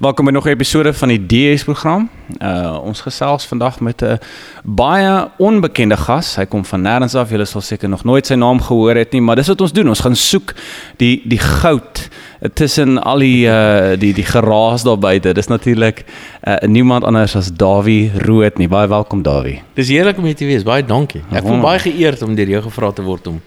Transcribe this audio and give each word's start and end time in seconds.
Welkom 0.00 0.24
by 0.24 0.30
nog 0.30 0.44
'n 0.44 0.48
episode 0.48 0.92
van 0.94 1.08
die 1.08 1.26
DS 1.26 1.64
program. 1.64 2.08
Uh 2.38 2.78
ons 2.82 3.00
gesels 3.00 3.46
vandag 3.46 3.80
met 3.80 4.02
'n 4.02 4.18
baie 4.64 5.28
onbekende 5.36 5.96
gas. 5.96 6.36
Hy 6.36 6.44
kom 6.44 6.64
van 6.64 6.82
nêrens 6.82 7.14
af. 7.14 7.30
Julle 7.30 7.44
sal 7.44 7.60
seker 7.60 7.88
nog 7.88 8.04
nooit 8.04 8.26
sy 8.26 8.34
naam 8.34 8.60
gehoor 8.60 8.94
het 8.94 9.12
nie, 9.12 9.20
maar 9.20 9.36
dis 9.36 9.46
wat 9.46 9.60
ons 9.60 9.72
doen. 9.72 9.88
Ons 9.88 10.00
gaan 10.00 10.16
soek 10.16 10.54
die 10.96 11.22
die 11.24 11.38
goud 11.38 12.08
tussen 12.54 13.02
al 13.02 13.18
die 13.18 13.46
uh 13.46 13.98
die 13.98 14.14
die 14.14 14.24
geraas 14.24 14.82
daar 14.82 14.98
buite. 14.98 15.32
Dis 15.32 15.46
natuurlik 15.46 16.04
uh 16.46 16.56
niemand 16.58 17.04
anders 17.04 17.36
as 17.36 17.52
Dawie 17.52 18.10
Rood 18.16 18.58
nie. 18.58 18.68
Baie 18.68 18.88
welkom 18.88 19.22
Dawie. 19.22 19.62
Dis 19.74 19.88
heerlik 19.88 20.18
om 20.18 20.24
hier 20.24 20.36
te 20.36 20.44
wees. 20.44 20.62
Baie 20.62 20.84
dankie. 20.84 21.22
Ek 21.30 21.42
voel 21.42 21.60
baie 21.60 21.78
geëerd 21.78 22.22
om 22.22 22.34
deur 22.34 22.48
jou 22.48 22.62
gevra 22.62 22.92
te 22.92 23.02
word 23.02 23.26
om 23.26 23.40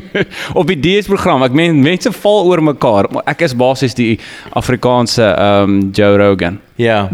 op 0.60 0.66
die 0.70 0.78
DS 0.80 1.06
program. 1.10 1.42
Ek 1.46 1.54
meen 1.56 1.80
mense 1.82 2.10
val 2.22 2.40
oor 2.48 2.60
mekaar, 2.64 3.04
ek 3.28 3.40
is 3.46 3.54
basies 3.58 3.94
die 3.98 4.12
Afrikaanse 4.58 5.24
ehm 5.32 5.62
um, 5.62 5.72
Joe 5.96 6.16
Rogan. 6.20 6.54
Ja. 6.80 6.98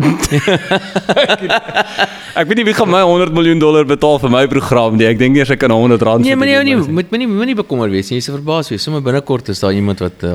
ek 2.38 2.46
weet 2.46 2.58
nie 2.60 2.66
wie 2.68 2.76
gaan 2.76 2.90
my 2.90 3.02
100 3.04 3.34
miljoen 3.36 3.60
dollar 3.62 3.84
betaal 3.88 4.16
vir 4.22 4.30
my 4.32 4.44
program 4.50 4.92
nie. 4.96 5.08
Ek 5.10 5.18
dink 5.20 5.34
eers 5.38 5.52
ek 5.54 5.60
kan 5.64 5.72
100 5.74 6.02
rand 6.06 6.22
Nee, 6.24 6.36
maar 6.38 6.50
jy 6.50 6.58
nie 6.70 6.76
moet 6.78 7.08
moenie 7.12 7.30
moenie 7.30 7.58
bekommer 7.58 7.88
wees 7.92 8.08
nie. 8.10 8.18
Jy 8.20 8.24
se 8.28 8.32
verbaas 8.36 8.66
wees. 8.72 8.82
Sommige 8.86 9.04
binnekort 9.10 9.44
is 9.52 9.58
daar 9.64 9.74
iemand 9.76 9.98
wat 10.04 10.18
uh, 10.24 10.30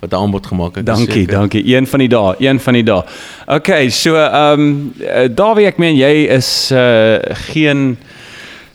wat 0.00 0.10
'n 0.10 0.14
aanbod 0.22 0.46
gemaak 0.46 0.74
het. 0.80 0.86
Dankie, 0.86 1.26
dankie. 1.26 1.62
Een 1.76 1.86
van 1.86 1.98
die 1.98 2.08
dae, 2.08 2.34
een 2.38 2.60
van 2.60 2.74
die 2.74 2.84
dae. 2.84 3.02
Okay, 3.46 3.90
so 3.90 4.14
ehm 4.16 4.60
um, 4.60 4.92
Dawie, 5.34 5.66
ek 5.66 5.78
meen 5.78 5.96
jy 5.96 6.26
is 6.36 6.70
uh 6.72 7.18
geen 7.52 7.96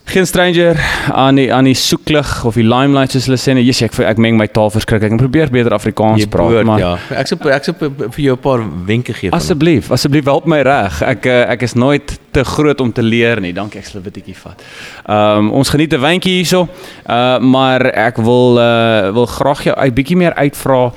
geen 0.05 0.27
stranger 0.27 0.79
aan 1.11 1.35
die 1.35 1.53
aan 1.53 1.63
die 1.63 1.75
soeklig 1.77 2.45
of 2.45 2.55
die 2.59 2.65
limelight 2.67 3.11
soos 3.11 3.27
hulle 3.29 3.39
sê 3.39 3.53
nee 3.53 3.65
yes, 3.65 3.81
ek 3.85 3.99
ek 4.11 4.17
meng 4.21 4.37
my 4.39 4.47
taal 4.47 4.71
verskrik 4.73 5.05
ek 5.07 5.15
probeer 5.21 5.51
beter 5.53 5.73
Afrikaans 5.77 6.25
praat 6.31 6.51
boord, 6.55 6.67
maar 6.67 6.79
ja. 6.79 6.91
Ek 7.15 7.31
sou 7.31 7.37
ek 7.51 7.69
sou 7.69 7.75
vir 7.77 8.23
jou 8.25 8.35
'n 8.35 8.41
paar 8.41 8.65
wenke 8.85 9.13
gee 9.13 9.31
asseblief 9.31 9.91
asseblief 9.91 10.25
help 10.25 10.45
my 10.45 10.61
reg. 10.61 11.01
Ek 11.01 11.25
eh, 11.25 11.45
ek 11.55 11.63
is 11.63 11.73
nooit 11.73 12.19
te 12.31 12.43
groot 12.43 12.79
om 12.81 12.91
te 12.91 13.03
leer 13.03 13.41
nie. 13.41 13.53
Dankie 13.53 13.79
ek 13.79 13.85
sal 13.85 14.01
'n 14.01 14.09
bietjie 14.09 14.35
vat. 14.35 14.61
Ehm 15.07 15.37
um, 15.37 15.51
ons 15.51 15.69
geniet 15.69 15.93
'n 15.93 16.01
wyntjie 16.01 16.35
hierso. 16.41 16.67
Uh, 17.07 17.39
maar 17.39 17.81
ek 17.85 18.17
wil 18.17 18.57
uh, 18.57 19.11
wil 19.13 19.25
graag 19.25 19.63
jou 19.63 19.75
'n 19.75 19.93
bietjie 19.93 20.17
meer 20.17 20.33
uitvra 20.35 20.91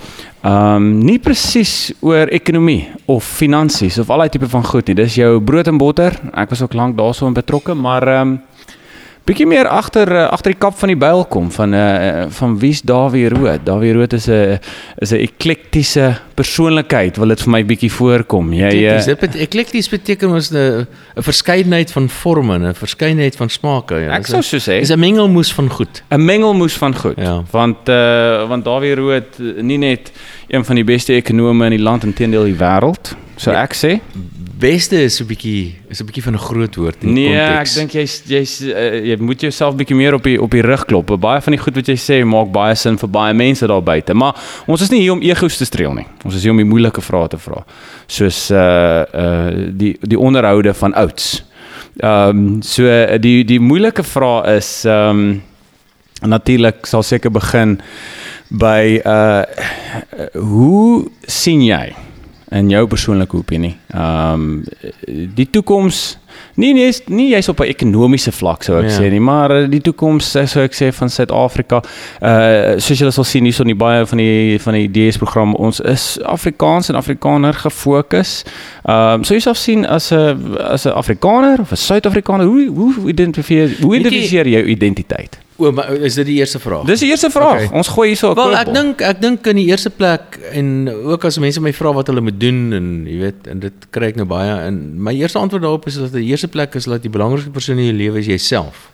Ehm 0.45 0.77
um, 0.77 0.89
nie 1.01 1.17
presies 1.25 1.95
oor 2.05 2.29
ekonomie 2.29 2.91
of 3.09 3.25
finansies 3.25 3.97
of 3.99 4.11
al 4.13 4.21
daai 4.21 4.33
tipe 4.35 4.49
van 4.53 4.65
goed 4.69 4.91
nie. 4.91 4.97
Dis 4.99 5.15
jou 5.17 5.39
brood 5.41 5.71
en 5.71 5.79
botter. 5.81 6.19
Ek 6.37 6.53
was 6.53 6.61
ook 6.61 6.77
lank 6.77 6.99
daarso 6.99 7.31
betrokke, 7.33 7.73
maar 7.75 8.05
ehm 8.09 8.35
um, 8.35 8.35
bietjie 9.25 9.47
meer 9.49 9.69
agter 9.73 10.11
uh, 10.13 10.25
agter 10.35 10.53
die 10.53 10.61
kap 10.61 10.77
van 10.77 10.91
die 10.93 10.99
byl 11.01 11.23
kom 11.33 11.49
van 11.55 11.75
uh, 11.77 12.27
van 12.37 12.57
wie's 12.61 12.83
Dawie 12.85 13.31
Rood. 13.33 13.65
Dawie 13.65 13.95
Rood 13.97 14.13
is 14.13 14.29
'n 14.29 14.59
is 15.01 15.13
'n 15.13 15.21
eklektiese 15.25 16.19
persoonlikheid 16.35 17.17
wil 17.17 17.29
dit 17.29 17.41
vir 17.41 17.51
my 17.51 17.63
bietjie 17.65 17.91
voorkom. 17.91 18.53
Jy 18.53 18.69
Eklekties, 18.69 19.09
uh, 19.09 19.21
bet, 19.21 19.35
eklekties 19.37 19.89
beteken 19.89 20.29
ons 20.29 20.51
'n 20.51 20.87
'n 21.17 21.23
verskeidenheid 21.23 21.93
van 21.93 22.09
forme, 22.09 22.59
'n 22.59 22.75
verskeidenheid 22.75 23.37
van 23.37 23.49
smake. 23.49 23.95
Ja. 23.95 24.17
Ek 24.19 24.27
sou 24.27 24.43
so 24.43 24.59
sê. 24.59 24.81
Is 24.81 24.91
'n 24.91 24.99
mengelmoes 24.99 25.53
van 25.53 25.71
goed. 25.71 26.03
'n 26.11 26.25
Mengelmoes 26.25 26.77
van 26.77 26.95
goed. 26.95 27.17
Ja. 27.17 27.43
Want 27.51 27.89
uh, 27.89 28.49
want 28.49 28.65
Dawie 28.65 28.95
Rood 28.95 29.39
nie 29.61 29.79
net 29.79 30.13
een 30.49 30.65
van 30.65 30.75
die 30.75 30.85
beste 30.85 31.13
ekonome 31.13 31.65
in 31.65 31.71
die 31.71 31.83
land 31.83 32.05
inteendeel 32.05 32.45
die 32.45 32.59
wêreld, 32.59 33.17
so 33.37 33.51
ja. 33.51 33.63
ek 33.63 33.73
sê 33.75 34.01
beste 34.59 34.97
is 35.03 35.21
'n 35.21 35.27
bietjie 35.27 35.75
is 35.89 36.01
'n 36.01 36.07
bietjie 36.07 36.23
van 36.23 36.35
'n 36.35 36.39
groot 36.39 36.75
woord 36.75 37.03
in 37.03 37.13
nee, 37.13 37.27
konteks. 37.27 37.75
Nee, 37.75 37.85
ek 37.85 37.91
dink 37.91 37.91
jy's 37.93 38.23
jy's 38.27 38.61
uh, 38.61 39.05
jy 39.05 39.17
moet 39.19 39.41
jouself 39.41 39.75
bietjie 39.75 39.97
meer 39.97 40.15
op 40.15 40.23
die 40.23 40.41
op 40.41 40.51
die 40.51 40.63
rug 40.63 40.85
klop. 40.85 41.21
Baie 41.21 41.41
van 41.41 41.53
die 41.53 41.61
goed 41.61 41.75
wat 41.75 41.87
jy 41.87 41.97
sê 41.97 42.25
maak 42.25 42.53
baie 42.53 42.75
sin 42.75 42.99
vir 42.99 43.09
baie 43.09 43.35
mense 43.35 43.67
daar 43.67 43.83
buite, 43.83 44.15
maar 44.15 44.35
ons 44.67 44.81
is 44.81 44.91
nie 44.91 45.01
hier 45.01 45.13
om 45.13 45.23
egos 45.23 45.57
te 45.57 45.65
streel 45.65 45.95
nie. 45.95 46.07
Ons 46.25 46.35
is 46.35 46.43
hier 46.43 46.53
om 46.53 46.57
die 46.57 46.69
moeilike 46.69 47.01
vrae 47.01 47.29
te 47.29 47.39
vra. 47.39 47.65
Soos 48.07 48.51
uh 48.51 49.05
uh 49.15 49.51
die 49.71 49.97
die 50.01 50.19
onderhoude 50.19 50.75
van 50.75 50.95
ouds. 50.95 51.45
Ehm 52.01 52.29
um, 52.29 52.63
so 52.63 52.83
die 53.19 53.45
die 53.45 53.61
moeilike 53.61 54.03
vraag 54.03 54.47
is 54.57 54.85
ehm 54.85 55.11
um, 55.11 55.43
natuurlik 56.23 56.87
sal 56.87 57.03
seker 57.03 57.31
begin 57.31 57.81
by 58.49 59.01
uh 59.05 59.43
hoe 60.35 61.11
sien 61.27 61.63
jy 61.63 61.95
in 62.55 62.69
jou 62.71 62.87
persoonlike 62.87 63.37
opinie. 63.37 63.75
Ehm 63.95 64.33
um, 64.33 64.65
die 65.35 65.51
toekoms 65.51 66.19
nie 66.55 66.73
nie 66.75 66.87
is 66.87 67.01
nie 67.07 67.29
jy's 67.31 67.49
op 67.49 67.61
'n 67.61 67.71
ekonomiese 67.71 68.33
vlak 68.33 68.63
sou 68.63 68.79
ek 68.79 68.89
ja. 68.91 68.99
sê 68.99 69.11
nie, 69.11 69.21
maar 69.21 69.51
eh, 69.51 69.69
die 69.71 69.81
toekoms 69.81 70.31
sou 70.31 70.63
ek 70.63 70.75
sê 70.75 70.93
van 70.93 71.11
Suid-Afrika, 71.11 71.83
uh 72.23 72.79
soos 72.79 72.99
julle 72.99 73.13
sal 73.13 73.25
sien 73.25 73.45
hier 73.45 73.53
so 73.53 73.63
in 73.63 73.73
die 73.75 73.79
baie 73.85 74.07
van 74.07 74.19
die 74.19 74.59
van 74.59 74.75
die 74.75 74.89
DS 74.89 75.19
program, 75.19 75.55
ons 75.55 75.81
is 75.81 76.19
Afrikaans 76.23 76.89
en 76.89 76.95
Afrikaner 76.95 77.55
gefokus. 77.55 78.45
Ehm 78.85 79.21
um, 79.21 79.25
so 79.25 79.35
jy 79.35 79.41
sal 79.41 79.55
sien 79.55 79.87
as 79.87 80.13
'n 80.13 80.57
as 80.59 80.87
'n 80.87 80.95
Afrikaner 80.95 81.61
of 81.61 81.73
'n 81.73 81.77
Suid-Afrikaner, 81.77 82.47
hoe 82.47 82.71
hoe 82.71 83.09
identifiseer 83.09 83.77
hoe 83.83 83.97
identifiseer 83.97 84.47
jy 84.47 84.59
jou 84.59 84.67
identiteit? 84.67 85.44
O, 85.57 85.71
maar 85.73 85.93
is 85.93 86.15
dit 86.15 86.27
die 86.27 86.37
eerste 86.43 86.59
vraag? 86.59 86.83
Dis 86.89 87.05
die 87.05 87.09
eerste 87.09 87.31
vraag. 87.31 87.67
Okay. 87.67 87.77
Ons 87.79 87.89
gooi 87.95 88.09
hierso 88.09 88.33
'n 88.33 88.35
Wel, 88.35 88.57
ek 88.59 88.73
dink 88.75 89.01
ek 89.01 89.21
dink 89.21 89.47
in 89.47 89.57
die 89.57 89.67
eerste 89.71 89.91
plek 89.91 90.39
en 90.51 90.89
ook 90.91 91.25
as 91.25 91.39
mense 91.39 91.61
my 91.61 91.73
vra 91.73 91.93
wat 91.93 92.07
hulle 92.11 92.21
moet 92.21 92.41
doen 92.41 92.73
en 92.73 93.07
jy 93.07 93.19
weet 93.19 93.47
en 93.47 93.61
dit 93.61 93.87
kry 93.91 94.11
ek 94.11 94.17
nou 94.17 94.27
baie 94.27 94.51
en 94.67 95.03
my 95.03 95.15
eerste 95.15 95.39
antwoord 95.39 95.63
daarop 95.63 95.87
is 95.87 95.95
dat 95.95 96.13
die 96.13 96.27
eerste 96.27 96.49
plek 96.49 96.75
is 96.75 96.85
dat 96.85 97.03
die 97.03 97.11
belangrikste 97.11 97.51
persoon 97.51 97.79
in 97.79 97.85
jou 97.85 97.97
lewe 97.97 98.19
is 98.19 98.27
jouself. 98.27 98.91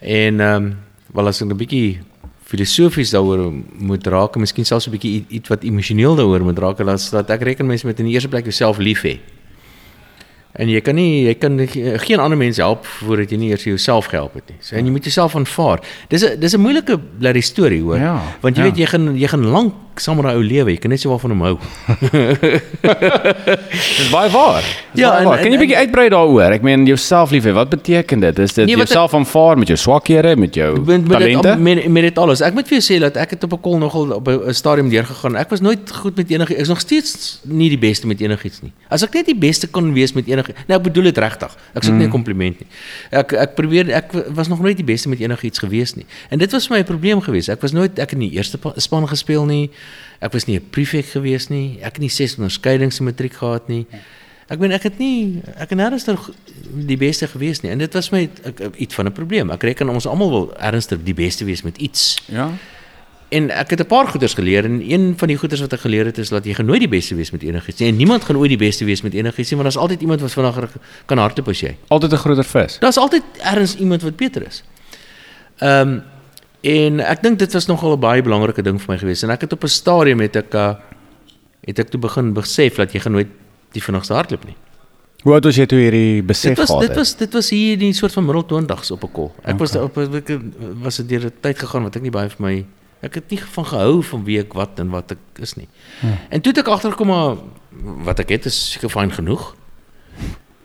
En 0.00 0.40
ehm 0.40 0.56
um, 0.56 0.78
wel 1.12 1.26
as 1.26 1.42
ek 1.42 1.48
'n 1.48 1.56
bietjie 1.56 2.00
filosofies 2.44 3.10
daaroor 3.10 3.52
moet 3.78 4.06
raak, 4.06 4.36
miskien 4.36 4.64
selfs 4.64 4.86
'n 4.86 4.90
bietjie 4.90 5.24
iets 5.28 5.48
wat 5.48 5.62
emosioneel 5.62 6.16
daaroor 6.16 6.42
moet 6.42 6.58
raak, 6.58 6.76
dat 7.10 7.30
ek 7.30 7.42
reken 7.42 7.66
mense 7.66 7.86
met 7.86 7.98
in 7.98 8.06
die 8.06 8.14
eerste 8.14 8.28
plek 8.28 8.44
jouself 8.44 8.78
lief 8.78 9.02
hê. 9.02 9.18
En 10.58 10.68
jy 10.68 10.80
kan 10.82 10.94
nie 10.98 11.26
jy 11.28 11.34
kan 11.38 11.58
geen 12.02 12.18
ander 12.18 12.38
mens 12.38 12.56
help 12.58 12.86
voordat 12.86 13.30
jy 13.30 13.36
nie 13.38 13.50
eers 13.52 13.64
jouself 13.64 14.06
gehelp 14.10 14.34
het 14.34 14.48
nie. 14.50 14.56
So 14.60 14.74
en 14.76 14.84
jy 14.84 14.90
moet 14.90 15.04
jouself 15.06 15.36
aanvaar. 15.36 15.80
Dis 16.08 16.24
'n 16.24 16.40
dis 16.40 16.54
'n 16.54 16.60
moeilike 16.60 16.98
blerrie 17.18 17.42
storie 17.42 17.82
hoor. 17.82 17.98
Ja, 17.98 18.20
Want 18.40 18.56
jy 18.56 18.62
ja. 18.64 18.68
weet 18.70 18.78
jy 18.78 18.86
gaan 18.86 19.16
jy 19.16 19.28
gaan 19.28 19.46
lank 19.46 19.74
saam 20.00 20.16
met 20.16 20.24
daai 20.24 20.36
ou 20.36 20.44
lewe. 20.44 20.70
Jy 20.70 20.78
kan 20.78 20.90
net 20.90 21.00
so 21.00 21.10
waarvan 21.10 21.30
hom 21.30 21.40
hou. 21.44 21.58
Dis 23.70 24.10
baie 24.10 24.30
waar. 24.32 24.62
Dis 24.94 25.02
ja, 25.02 25.10
baie 25.10 25.20
en, 25.20 25.28
waar. 25.28 25.38
kan 25.38 25.50
jy 25.50 25.56
'n 25.56 25.60
bietjie 25.60 25.76
uitbrei 25.76 26.08
daaroor? 26.08 26.52
Ek 26.56 26.62
meen 26.62 26.86
jouself 26.86 27.30
lief 27.30 27.44
hê. 27.44 27.52
Wat 27.52 27.68
beteken 27.68 28.20
dit? 28.20 28.38
Is 28.38 28.52
dit 28.54 28.66
nee, 28.66 28.76
jouself 28.76 29.14
aanvaar 29.14 29.58
met 29.58 29.68
jou 29.68 29.78
swakhede, 29.78 30.36
met 30.36 30.54
jou 30.54 30.80
met, 30.80 31.06
met 31.06 31.18
talente? 31.18 31.56
Met 31.56 31.88
met 31.88 32.02
dit 32.02 32.18
alles. 32.18 32.40
Ek 32.40 32.54
moet 32.54 32.68
vir 32.68 32.78
jou 32.80 32.84
sê 32.86 33.00
dat 33.00 33.16
ek 33.16 33.30
het 33.30 33.44
op 33.44 33.52
'n 33.52 33.60
kol 33.60 33.78
nogal 33.78 34.10
op 34.16 34.28
'n 34.28 34.54
stadium 34.54 34.88
deurgegaan. 34.88 35.36
Ek 35.36 35.50
was 35.50 35.60
nooit 35.60 35.90
goed 35.92 36.16
met 36.16 36.30
enige 36.30 36.54
ek 36.54 36.60
is 36.60 36.68
nog 36.68 36.80
steeds 36.80 37.40
nie 37.44 37.68
die 37.68 37.78
beste 37.78 38.06
met 38.06 38.20
enigiets 38.20 38.62
nie. 38.62 38.72
As 38.88 39.02
ek 39.02 39.14
net 39.14 39.26
die 39.26 39.38
beste 39.38 39.66
kon 39.68 39.92
wees 39.92 40.12
met 40.12 40.26
enige 40.26 40.39
Nou 40.66 40.78
ek 40.78 40.82
bedoel 40.82 41.02
dit 41.02 41.18
regtig. 41.18 41.56
Ek 41.74 41.84
sê 41.84 41.90
mm. 41.90 41.98
nie 41.98 42.06
'n 42.06 42.10
kompliment 42.10 42.60
nie. 42.60 42.68
Ek 43.10 43.32
ek 43.32 43.54
probeer 43.54 43.90
ek 43.90 44.12
was 44.28 44.48
nog 44.48 44.60
nooit 44.60 44.76
die 44.76 44.84
beste 44.84 45.08
met 45.08 45.20
enigiets 45.20 45.58
gewees 45.58 45.94
nie. 45.94 46.06
En 46.30 46.38
dit 46.38 46.50
was 46.52 46.66
vir 46.66 46.76
my 46.76 46.80
'n 46.82 46.86
probleem 46.86 47.20
geweest. 47.20 47.48
Ek 47.48 47.60
was 47.60 47.72
nooit 47.72 47.98
ek 47.98 48.12
in 48.12 48.18
die 48.18 48.32
eerste 48.32 48.58
span 48.76 49.08
gespeel 49.08 49.44
nie. 49.44 49.70
Ek 50.20 50.32
was 50.32 50.46
nie 50.46 50.56
'n 50.56 50.70
prefek 50.70 51.06
gewees 51.06 51.48
nie. 51.48 51.78
Ek 51.80 51.92
het 51.96 52.00
nie 52.00 52.08
ses 52.08 52.36
onderskeidings 52.36 52.98
in 52.98 53.04
matriek 53.04 53.34
gehad 53.34 53.68
nie. 53.68 53.86
Ek 54.48 54.58
meen 54.58 54.72
ek 54.72 54.82
het 54.82 54.98
nie 54.98 55.42
ek 55.56 55.70
het 55.70 55.78
nêrens 55.78 56.06
die 56.74 56.96
beste 56.96 57.26
gewees 57.26 57.62
nie. 57.62 57.70
En 57.70 57.78
dit 57.78 57.92
was 57.94 58.10
my 58.10 58.28
ek, 58.44 58.60
iets 58.76 58.94
van 58.94 59.06
'n 59.06 59.12
probleem. 59.12 59.50
Ek 59.50 59.62
reken 59.62 59.88
ons 59.88 60.06
almal 60.06 60.30
wil 60.30 60.54
ernstig 60.58 60.98
die 61.04 61.14
beste 61.14 61.44
wees 61.44 61.62
met 61.62 61.78
iets. 61.78 62.18
Ja. 62.26 62.50
En 63.30 63.50
ek 63.50 63.70
het 63.70 63.80
'n 63.80 63.86
paar 63.86 64.08
goeders 64.08 64.34
geleer 64.34 64.64
en 64.64 64.80
een 64.82 65.14
van 65.16 65.28
die 65.28 65.36
goeders 65.36 65.60
wat 65.60 65.72
ek 65.72 65.80
geleer 65.80 66.04
het 66.04 66.18
is 66.18 66.28
dat 66.28 66.44
jy 66.44 66.54
gaan 66.54 66.66
nooit 66.66 66.80
die 66.80 66.88
beste 66.88 67.14
wees 67.14 67.30
met 67.30 67.42
enigiets 67.42 67.78
nie. 67.78 67.88
En 67.88 67.96
niemand 67.96 68.24
gaan 68.24 68.36
ooit 68.36 68.48
die 68.48 68.58
beste 68.58 68.84
wees 68.84 69.02
met 69.02 69.14
enigiets 69.14 69.50
nie, 69.50 69.60
want 69.60 69.72
daar's 69.72 69.82
altyd 69.82 70.00
iemand 70.00 70.20
wat 70.20 70.32
vinniger 70.32 70.68
kan 71.06 71.18
hardloop 71.18 71.48
as 71.48 71.60
jy. 71.60 71.76
Altyd 71.88 72.12
'n 72.12 72.16
groter 72.16 72.44
vis. 72.44 72.78
Daar's 72.78 72.98
altyd 72.98 73.22
ergens 73.38 73.76
iemand 73.76 74.02
wat 74.02 74.16
beter 74.16 74.46
is. 74.46 74.64
Ehm 75.58 75.88
um, 75.88 76.02
En 76.60 77.00
ek 77.00 77.22
dink 77.24 77.38
dit 77.40 77.52
was 77.56 77.66
nogal 77.66 77.96
'n 77.96 78.00
baie 78.00 78.22
belangrike 78.22 78.62
ding 78.62 78.80
vir 78.80 78.92
my 78.92 78.98
gewees 78.98 79.22
en 79.22 79.30
ek 79.30 79.40
het 79.40 79.52
op 79.52 79.64
'n 79.64 79.68
stadium 79.68 80.20
het 80.20 80.36
ek 80.36 80.54
uh, 80.54 80.74
het 81.64 81.78
ek 81.78 81.88
toe 81.88 82.00
begin 82.00 82.32
besef 82.32 82.76
dat 82.76 82.92
jy 82.92 83.00
gaan 83.00 83.12
nooit 83.12 83.28
die 83.72 83.82
vinnigste 83.82 84.14
hardloop 84.14 84.44
nie. 84.44 84.56
Hoe 85.22 85.32
oud 85.32 85.44
was 85.44 85.56
jy 85.56 85.66
toe 85.66 85.78
hierdie 85.78 86.22
besef 86.22 86.56
gehad 86.56 86.80
het? 86.80 86.88
Dit 86.88 86.96
was 86.96 87.16
dit 87.16 87.32
was 87.32 87.50
hier 87.50 87.72
in 87.72 87.78
die 87.78 87.92
soort 87.92 88.12
van 88.12 88.24
middel 88.24 88.44
20s 88.44 88.90
op 88.90 89.04
'n 89.04 89.12
kol. 89.12 89.32
Ek 89.42 89.54
okay. 89.54 89.56
was 89.56 89.76
op 89.76 89.98
ek 89.98 90.40
was 90.82 90.96
deur 90.96 91.24
'n 91.24 91.32
tyd 91.40 91.58
gegaan 91.58 91.82
wat 91.82 91.96
ek 91.96 92.02
nie 92.02 92.10
baie 92.10 92.28
vir 92.28 92.40
my 92.46 92.64
ek 93.00 93.14
het 93.14 93.30
nie 93.32 93.40
van 93.40 93.66
gehou 93.66 94.02
van 94.02 94.24
wie 94.24 94.38
ek 94.42 94.52
wat 94.58 94.78
en 94.82 94.90
wat 94.92 95.14
ek 95.16 95.40
is 95.44 95.54
nie. 95.56 95.68
Hmm. 96.00 96.18
En 96.28 96.40
toe 96.40 96.52
het 96.52 96.62
ek 96.62 96.72
agtergekom 96.72 97.08
maar 97.08 97.36
wat 98.04 98.20
ek 98.20 98.34
het 98.36 98.48
is 98.50 98.58
seker 98.74 98.92
fyn 98.92 99.12
genoeg. 99.12 99.54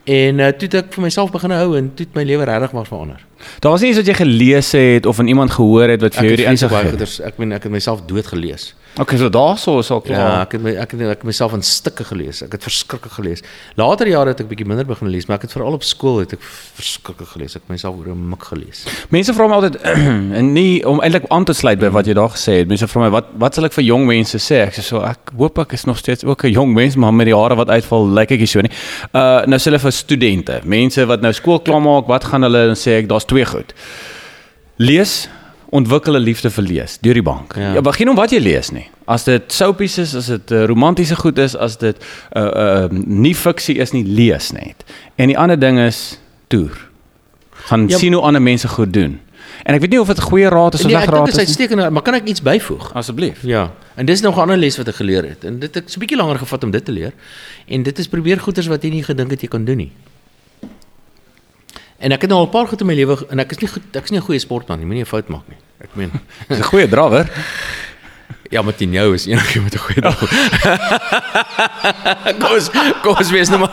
En 0.06 0.40
uh, 0.40 0.48
toe 0.54 0.68
het 0.70 0.74
ek 0.84 0.94
vir 0.94 1.02
myself 1.08 1.32
begin 1.34 1.52
hou 1.52 1.78
en 1.78 1.92
toe 1.98 2.06
het 2.06 2.16
my 2.16 2.24
lewe 2.24 2.46
regtig 2.46 2.72
maar 2.78 2.86
verander. 2.86 3.22
Daar 3.60 3.72
was 3.72 3.82
nie 3.82 3.90
iets 3.90 3.98
wat 4.00 4.08
jy 4.08 4.14
gelees 4.14 4.72
het 4.72 5.06
of 5.06 5.16
van 5.16 5.28
iemand 5.28 5.52
gehoor 5.52 5.90
het 5.90 6.02
wat 6.02 6.16
vir 6.16 6.24
jou 6.30 6.36
die 6.36 6.46
insig 6.46 6.70
gegee 6.72 6.92
het. 6.98 7.20
Ek 7.26 7.38
meen 7.38 7.52
ek 7.52 7.64
het 7.64 7.72
myself 7.72 8.02
dood 8.08 8.26
gelees. 8.28 8.74
Okay, 8.98 9.18
so 9.20 9.28
daarso 9.30 9.80
is 9.80 9.90
al 9.92 10.00
Ja, 10.06 10.08
klaar. 10.08 10.42
ek 10.46 10.52
het 10.56 10.62
my, 10.64 10.72
ek 10.80 10.92
het 10.92 11.02
ek 11.02 11.18
het 11.20 11.24
myself 11.28 11.54
in 11.54 11.62
stukke 11.62 12.04
gelees. 12.08 12.42
Ek 12.46 12.52
het 12.56 12.64
verskriklik 12.64 13.12
gelees. 13.12 13.42
Later 13.76 14.08
jare 14.08 14.30
het 14.32 14.40
ek 14.40 14.48
bietjie 14.48 14.66
minder 14.66 14.86
begin 14.88 15.10
lees, 15.12 15.26
maar 15.28 15.36
ek 15.36 15.42
het 15.42 15.52
veral 15.52 15.74
op 15.76 15.84
skool 15.84 16.20
het 16.20 16.34
ek 16.34 16.40
verskriklik 16.42 17.28
gelees. 17.28 17.56
Ek 17.58 17.62
het 17.66 17.70
myself 17.70 17.98
oor 18.00 18.08
'n 18.14 18.30
mik 18.30 18.44
gelees. 18.44 18.86
Mense 19.12 19.34
vra 19.34 19.48
my 19.48 19.54
altyd 19.60 19.76
en 20.40 20.54
nie 20.54 20.86
om 20.88 21.02
eintlik 21.02 21.26
aan 21.28 21.44
te 21.46 21.54
sluit 21.54 21.80
by 21.80 21.90
wat 21.92 22.06
jy 22.08 22.14
daar 22.14 22.30
gesê 22.32 22.60
het. 22.64 22.68
Mense 22.72 22.88
vra 22.88 23.02
my 23.02 23.10
wat 23.10 23.26
wat 23.38 23.54
sal 23.56 23.66
ek 23.66 23.74
vir 23.74 23.84
jong 23.84 24.06
mense 24.08 24.38
sê? 24.40 24.62
Ek 24.64 24.74
sê 24.80 24.82
so 24.82 25.02
ek 25.04 25.36
hoop 25.38 25.60
ek 25.60 25.74
is 25.74 25.84
nog 25.86 25.98
steeds 25.98 26.24
ook 26.24 26.46
'n 26.46 26.52
jong 26.56 26.74
mens, 26.74 26.96
maar 26.96 27.12
met 27.14 27.26
die 27.28 27.36
hare 27.36 27.56
wat 27.56 27.68
uitval, 27.70 28.08
lyk 28.08 28.32
ek 28.32 28.40
nie 28.40 28.48
so 28.48 28.62
nie. 28.62 28.72
Uh 29.14 29.44
nou 29.46 29.60
sê 29.60 29.66
hulle 29.66 29.80
vir 29.80 29.92
studente, 29.96 30.60
mense 30.64 31.06
wat 31.06 31.22
nou 31.22 31.34
skool 31.34 31.60
klaar 31.66 31.82
maak, 31.82 32.08
wat 32.08 32.24
gaan 32.24 32.42
hulle 32.48 32.66
dan 32.72 32.76
sê 32.80 33.00
ek 33.02 33.10
daar's 33.10 33.26
twee 33.26 33.46
goed. 33.46 33.74
Lees 34.78 35.28
ontwikkel 35.70 36.16
'n 36.16 36.22
liefde 36.24 36.50
vir 36.50 36.64
lees 36.64 36.98
deur 37.02 37.14
die 37.14 37.24
bank. 37.24 37.56
Ja, 37.56 37.74
Ja. 37.74 37.82
begin 37.82 38.10
om 38.10 38.16
wat 38.16 38.32
jy 38.32 38.40
lees 38.40 38.72
nie. 38.72 38.88
As 39.08 39.24
dit 39.24 39.52
soapies 39.54 39.98
is, 39.98 40.16
as 40.16 40.26
dit 40.28 40.52
uh, 40.52 40.64
romantiese 40.66 41.16
goed 41.16 41.38
is, 41.38 41.56
as 41.56 41.78
dit 41.78 41.98
uh 42.36 42.42
uh 42.44 42.88
nie 42.92 43.36
fiksie 43.36 43.76
is 43.78 43.92
nie, 43.92 44.04
lees 44.06 44.52
net. 44.52 44.84
En 45.16 45.28
die 45.28 45.38
ander 45.38 45.60
ding 45.60 45.80
is 45.80 46.20
toer. 46.48 46.88
Gaan 47.52 47.88
ja, 47.90 47.98
sien 47.98 48.14
hoe 48.14 48.22
ander 48.22 48.42
mense 48.42 48.68
goed 48.68 48.94
doen. 48.94 49.20
En 49.66 49.74
ek 49.74 49.82
weet 49.82 49.90
nie 49.96 50.00
of 50.02 50.08
dit 50.08 50.18
'n 50.18 50.22
goeie 50.30 50.48
raad 50.50 50.74
is 50.74 50.80
of 50.80 50.86
Nee, 50.86 50.96
sleg 50.96 51.04
ek 51.04 51.10
dink 51.10 51.18
raad 51.18 51.26
dit 51.26 51.36
is 51.36 51.42
is. 51.42 51.48
nie. 51.48 51.58
uitstekend, 51.68 51.92
maar 51.94 52.02
kan 52.06 52.14
ek 52.14 52.26
iets 52.30 52.42
byvoeg? 52.42 52.94
Asseblief. 52.94 53.42
Ja, 53.42 53.72
en 53.96 54.06
dis 54.06 54.22
nog 54.22 54.36
'n 54.38 54.40
ander 54.40 54.58
les 54.58 54.78
wat 54.78 54.88
ek 54.88 54.96
geleer 54.96 55.24
het. 55.24 55.44
En 55.44 55.60
dit 55.60 55.76
het 55.76 55.90
so 55.92 55.96
'n 55.98 56.00
bietjie 56.00 56.18
langer 56.18 56.38
gevat 56.38 56.64
om 56.64 56.72
dit 56.72 56.86
te 56.86 56.92
leer. 56.92 57.12
En 57.68 57.84
dit 57.84 58.00
is 58.00 58.08
probeer 58.08 58.40
goeders 58.40 58.68
wat 58.68 58.84
jy 58.84 58.90
nie 58.90 59.04
gedink 59.04 59.32
het 59.32 59.42
jy 59.42 59.48
kan 59.48 59.66
doen 59.66 59.78
nie. 59.78 59.92
En 61.98 62.12
ek 62.12 62.22
het 62.22 62.30
nou 62.30 62.40
al 62.42 62.46
'n 62.46 62.50
paar 62.52 62.68
goed 62.68 62.80
in 62.82 62.88
my 62.88 62.94
lewe 62.94 63.26
en 63.30 63.40
ek 63.40 63.52
is 63.52 63.58
nie 63.58 63.68
goed, 63.70 63.82
ek 63.96 64.04
is 64.04 64.10
nie 64.12 64.20
'n 64.20 64.24
goeie 64.24 64.40
sportman 64.40 64.78
nie, 64.78 64.86
moenie 64.86 65.04
'n 65.04 65.08
fout 65.08 65.28
maak 65.30 65.48
nie. 65.48 65.58
Ek 65.82 65.96
meen 65.96 66.12
Dis 66.48 66.58
'n 66.60 66.64
goeie 66.64 66.88
drawer. 66.88 67.26
Ja, 68.52 68.62
maar 68.62 68.76
teen 68.76 68.92
jou 68.92 69.14
is 69.14 69.26
enigiemand 69.26 69.74
met 69.74 69.74
'n 69.74 69.78
goeie 69.86 70.02
dag. 70.02 70.20
kom 72.40 72.52
ons 72.54 72.70
kom 73.02 73.16
ons 73.18 73.30
wees 73.32 73.50
nou 73.50 73.60
maar. 73.60 73.72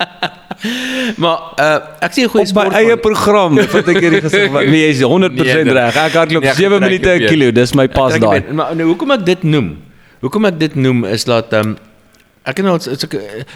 maar 1.16 1.38
uh, 1.58 1.78
ek 2.06 2.12
sê 2.12 2.24
'n 2.24 2.28
goeie 2.28 2.46
Op 2.46 2.54
my 2.54 2.62
sport. 2.62 2.74
eie 2.76 2.96
program 2.96 3.56
het 3.56 3.88
ek 3.88 4.00
hierdie 4.00 4.20
gesig. 4.20 4.50
wat- 4.52 4.66
Nee, 4.72 4.80
jy 4.86 4.90
is 4.96 5.02
100% 5.02 5.64
Nee, 5.64 5.72
reg. 5.72 5.96
Ek 5.96 6.12
hardloop 6.12 6.42
nee, 6.42 6.50
ek 6.50 6.56
7 6.56 6.78
trek 6.78 6.90
minute 6.90 7.10
'n 7.10 7.26
kilo. 7.28 7.50
Dis 7.50 7.72
my 7.74 7.88
pas 7.88 8.18
daai. 8.18 8.42
Maar 8.52 8.76
nou 8.76 8.88
hoekom 8.92 9.10
ek 9.10 9.24
dit 9.24 9.42
noem? 9.42 9.76
Hoekom 10.20 10.44
ek 10.44 10.58
dit 10.60 10.74
noem 10.76 11.04
is 11.04 11.24
dat 11.24 11.52
ehm 11.52 11.68
um, 11.68 11.76
ek 12.50 12.60
het 12.60 12.66
nou 12.66 12.74
as 12.76 13.04
ek 13.06 13.14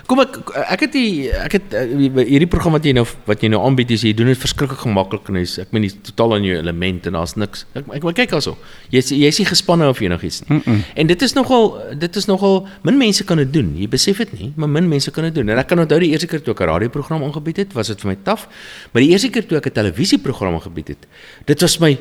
kom 0.08 0.22
ek 0.22 0.38
ek 0.62 0.84
het 0.86 0.92
die 0.94 1.30
ek 1.30 1.56
het 1.58 1.74
uh, 1.74 1.84
hierdie 2.22 2.48
program 2.50 2.76
wat 2.76 2.86
jy 2.86 2.94
nou 2.96 3.04
wat 3.28 3.42
jy 3.44 3.50
nou 3.52 3.60
aanbied 3.66 3.94
is 3.96 4.04
jy 4.06 4.12
doen 4.16 4.30
dit 4.30 4.40
verskriklik 4.40 4.80
gemaklik 4.84 5.28
en 5.32 5.38
jy's 5.40 5.58
ek 5.62 5.74
meen 5.74 5.86
dis 5.86 5.96
totaal 6.10 6.36
in 6.38 6.48
jou 6.48 6.56
element 6.60 7.08
en 7.10 7.18
daar's 7.18 7.36
niks. 7.40 7.66
Ek 7.74 7.90
ek, 7.98 8.06
ek 8.12 8.20
kyk 8.22 8.36
also. 8.38 8.56
Jy's 8.94 9.12
jy's 9.14 9.40
nie 9.42 9.48
gespanne 9.48 9.88
of 9.90 10.00
enigiets 10.04 10.42
nie. 10.44 10.56
Mm 10.56 10.62
-mm. 10.64 10.82
En 10.94 11.06
dit 11.12 11.22
is 11.22 11.36
nogal 11.36 11.64
dit 11.98 12.16
is 12.16 12.26
nogal 12.30 12.66
min 12.82 12.98
mense 12.98 13.24
kan 13.24 13.36
dit 13.36 13.52
doen. 13.52 13.74
Jy 13.76 13.88
besef 13.88 14.22
dit 14.24 14.32
nie, 14.38 14.52
maar 14.56 14.68
min 14.68 14.88
mense 14.88 15.10
kan 15.10 15.24
dit 15.24 15.34
doen. 15.34 15.48
En 15.48 15.58
ek 15.58 15.66
kan 15.66 15.78
onthou 15.78 16.00
die 16.00 16.10
eerste 16.10 16.26
keer 16.26 16.42
toe 16.42 16.54
ek 16.54 16.60
'n 16.60 16.70
radioprogram 16.72 17.22
aangebied 17.22 17.56
het, 17.56 17.72
was 17.72 17.88
dit 17.88 18.00
vir 18.00 18.10
my 18.10 18.16
taaf. 18.22 18.48
Maar 18.92 19.02
die 19.02 19.10
eerste 19.10 19.30
keer 19.30 19.46
toe 19.46 19.58
ek 19.58 19.66
'n 19.66 19.72
televisieprogram 19.72 20.54
aangebied 20.54 20.88
het, 20.88 21.06
dit 21.44 21.60
was 21.60 21.78
my 21.78 21.98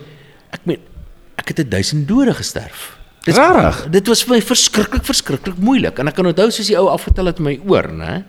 ek 0.52 0.66
meen 0.66 0.80
ek 1.36 1.48
het 1.48 1.60
'n 1.60 1.70
duisend 1.70 2.08
dode 2.08 2.34
gesterf. 2.34 3.03
Dis 3.24 3.38
Rarig? 3.40 3.86
Dit 3.94 4.10
was 4.12 4.24
vir 4.26 4.36
my 4.36 4.42
verskriklik 4.44 5.06
verskriklik 5.08 5.60
moeilik 5.64 6.00
en 6.02 6.12
ek 6.12 6.18
kan 6.18 6.28
onthou 6.28 6.50
soos 6.52 6.68
die 6.68 6.76
ou 6.80 6.90
afgetel 6.92 7.30
het 7.32 7.40
my 7.44 7.54
oor, 7.72 7.88
né? 7.96 8.24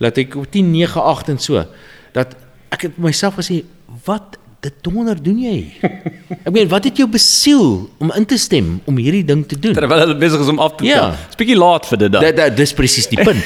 Laat 0.00 0.16
ek 0.22 0.36
op 0.40 0.46
10 0.54 0.70
9 0.72 1.02
8 1.12 1.34
en 1.34 1.40
so 1.44 1.64
dat 2.16 2.32
ek 2.72 2.86
het 2.88 2.96
myself 3.02 3.36
gesê, 3.36 3.60
wat 4.06 4.38
dit 4.64 4.74
donder 4.84 5.16
doen 5.20 5.38
jy? 5.44 5.58
ek 6.46 6.48
meen, 6.56 6.68
wat 6.72 6.88
het 6.88 6.96
jou 7.02 7.06
besiel 7.12 7.66
om 8.00 8.10
in 8.16 8.26
te 8.28 8.38
stem 8.40 8.78
om 8.88 8.96
hierdie 9.00 9.22
ding 9.28 9.44
te 9.48 9.58
doen? 9.60 9.76
Terwyl 9.76 10.02
hulle 10.06 10.16
besig 10.20 10.40
is 10.44 10.50
om 10.52 10.60
af 10.64 10.78
te 10.80 10.88
Ja. 10.88 11.02
tel. 11.10 11.20
Dis 11.34 11.40
bietjie 11.42 11.58
laat 11.60 11.86
vir 11.92 12.00
dit 12.06 12.12
dan. 12.16 12.24
Dit 12.24 12.40
dit 12.40 12.56
dis 12.62 12.74
presies 12.80 13.08
die 13.12 13.20
punt. 13.20 13.44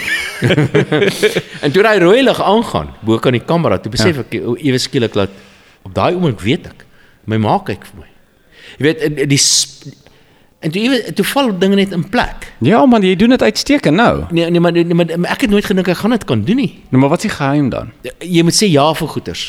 en 1.64 1.74
toe 1.74 1.82
daai 1.86 1.98
rooi 2.02 2.22
lig 2.22 2.40
aangaan 2.42 2.94
bo 3.02 3.18
kan 3.22 3.34
die 3.34 3.42
kamera, 3.42 3.78
toe 3.82 3.90
besef 3.94 4.22
Ja. 4.22 4.26
ek 4.28 4.38
ewe 4.62 4.78
skielik 4.82 5.14
dat 5.18 5.34
op 5.82 5.94
daai 5.94 6.14
oomblik 6.14 6.38
weet 6.46 6.70
ek, 6.70 6.86
my 7.26 7.38
ma 7.42 7.58
kyk 7.66 7.82
vir 7.90 8.04
my. 8.04 8.10
Jy 8.78 8.86
weet 8.88 9.28
die 9.30 9.42
en 10.64 10.72
toe 10.74 10.82
ewe 10.82 11.12
toe 11.18 11.24
val 11.28 11.50
dinge 11.58 11.76
net 11.76 11.92
in 11.92 12.04
plek. 12.08 12.48
Ja, 12.64 12.80
man, 12.88 13.04
jy 13.04 13.14
doen 13.20 13.34
dit 13.36 13.42
uitstekend 13.42 13.96
nou. 14.00 14.24
Nee 14.30 14.50
nee 14.50 14.60
maar, 14.60 14.72
nee, 14.72 14.94
maar 14.94 15.12
maar 15.18 15.30
ek 15.36 15.46
het 15.46 15.50
nooit 15.52 15.64
gedink 15.68 15.88
ek 15.92 16.00
gaan 16.00 16.16
dit 16.16 16.24
kan 16.24 16.44
doen 16.44 16.56
nie. 16.56 16.72
Nou, 16.90 17.00
maar 17.02 17.12
wat 17.12 17.24
is 17.24 17.28
die 17.30 17.36
geheim 17.36 17.68
dan? 17.72 17.92
Jy 18.18 18.42
moet 18.46 18.56
sê 18.56 18.70
ja 18.72 18.88
vir 18.94 19.08
goeters. 19.08 19.44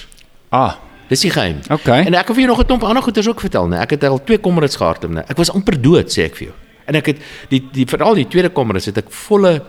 Ah, 0.50 0.76
Dis 1.08 1.22
die 1.22 1.30
geheim. 1.30 1.60
Okay. 1.70 2.02
En 2.10 2.16
ek 2.18 2.26
kan 2.26 2.34
vir 2.36 2.46
jou 2.46 2.52
nog 2.56 2.62
'n 2.64 2.66
klomp 2.66 2.84
ander 2.84 3.04
goeters 3.04 3.28
ook 3.30 3.40
vertel, 3.40 3.68
nee. 3.68 3.80
Ek 3.80 3.90
het 3.94 4.04
al 4.04 4.24
twee 4.24 4.38
kommerits 4.38 4.76
gehad, 4.76 5.08
nee. 5.10 5.24
Ek 5.28 5.38
was 5.38 5.52
amper 5.54 5.82
dood, 5.82 6.10
sê 6.10 6.26
ek 6.26 6.36
vir 6.36 6.48
jou. 6.48 6.56
En 6.86 6.96
ek 6.96 7.06
het 7.06 7.18
die 7.50 7.62
die 7.72 7.86
veral 7.86 8.16
die 8.16 8.28
tweede 8.28 8.50
kommerits 8.50 8.86
het 8.86 8.98
ek 8.98 9.12
volle 9.12 9.62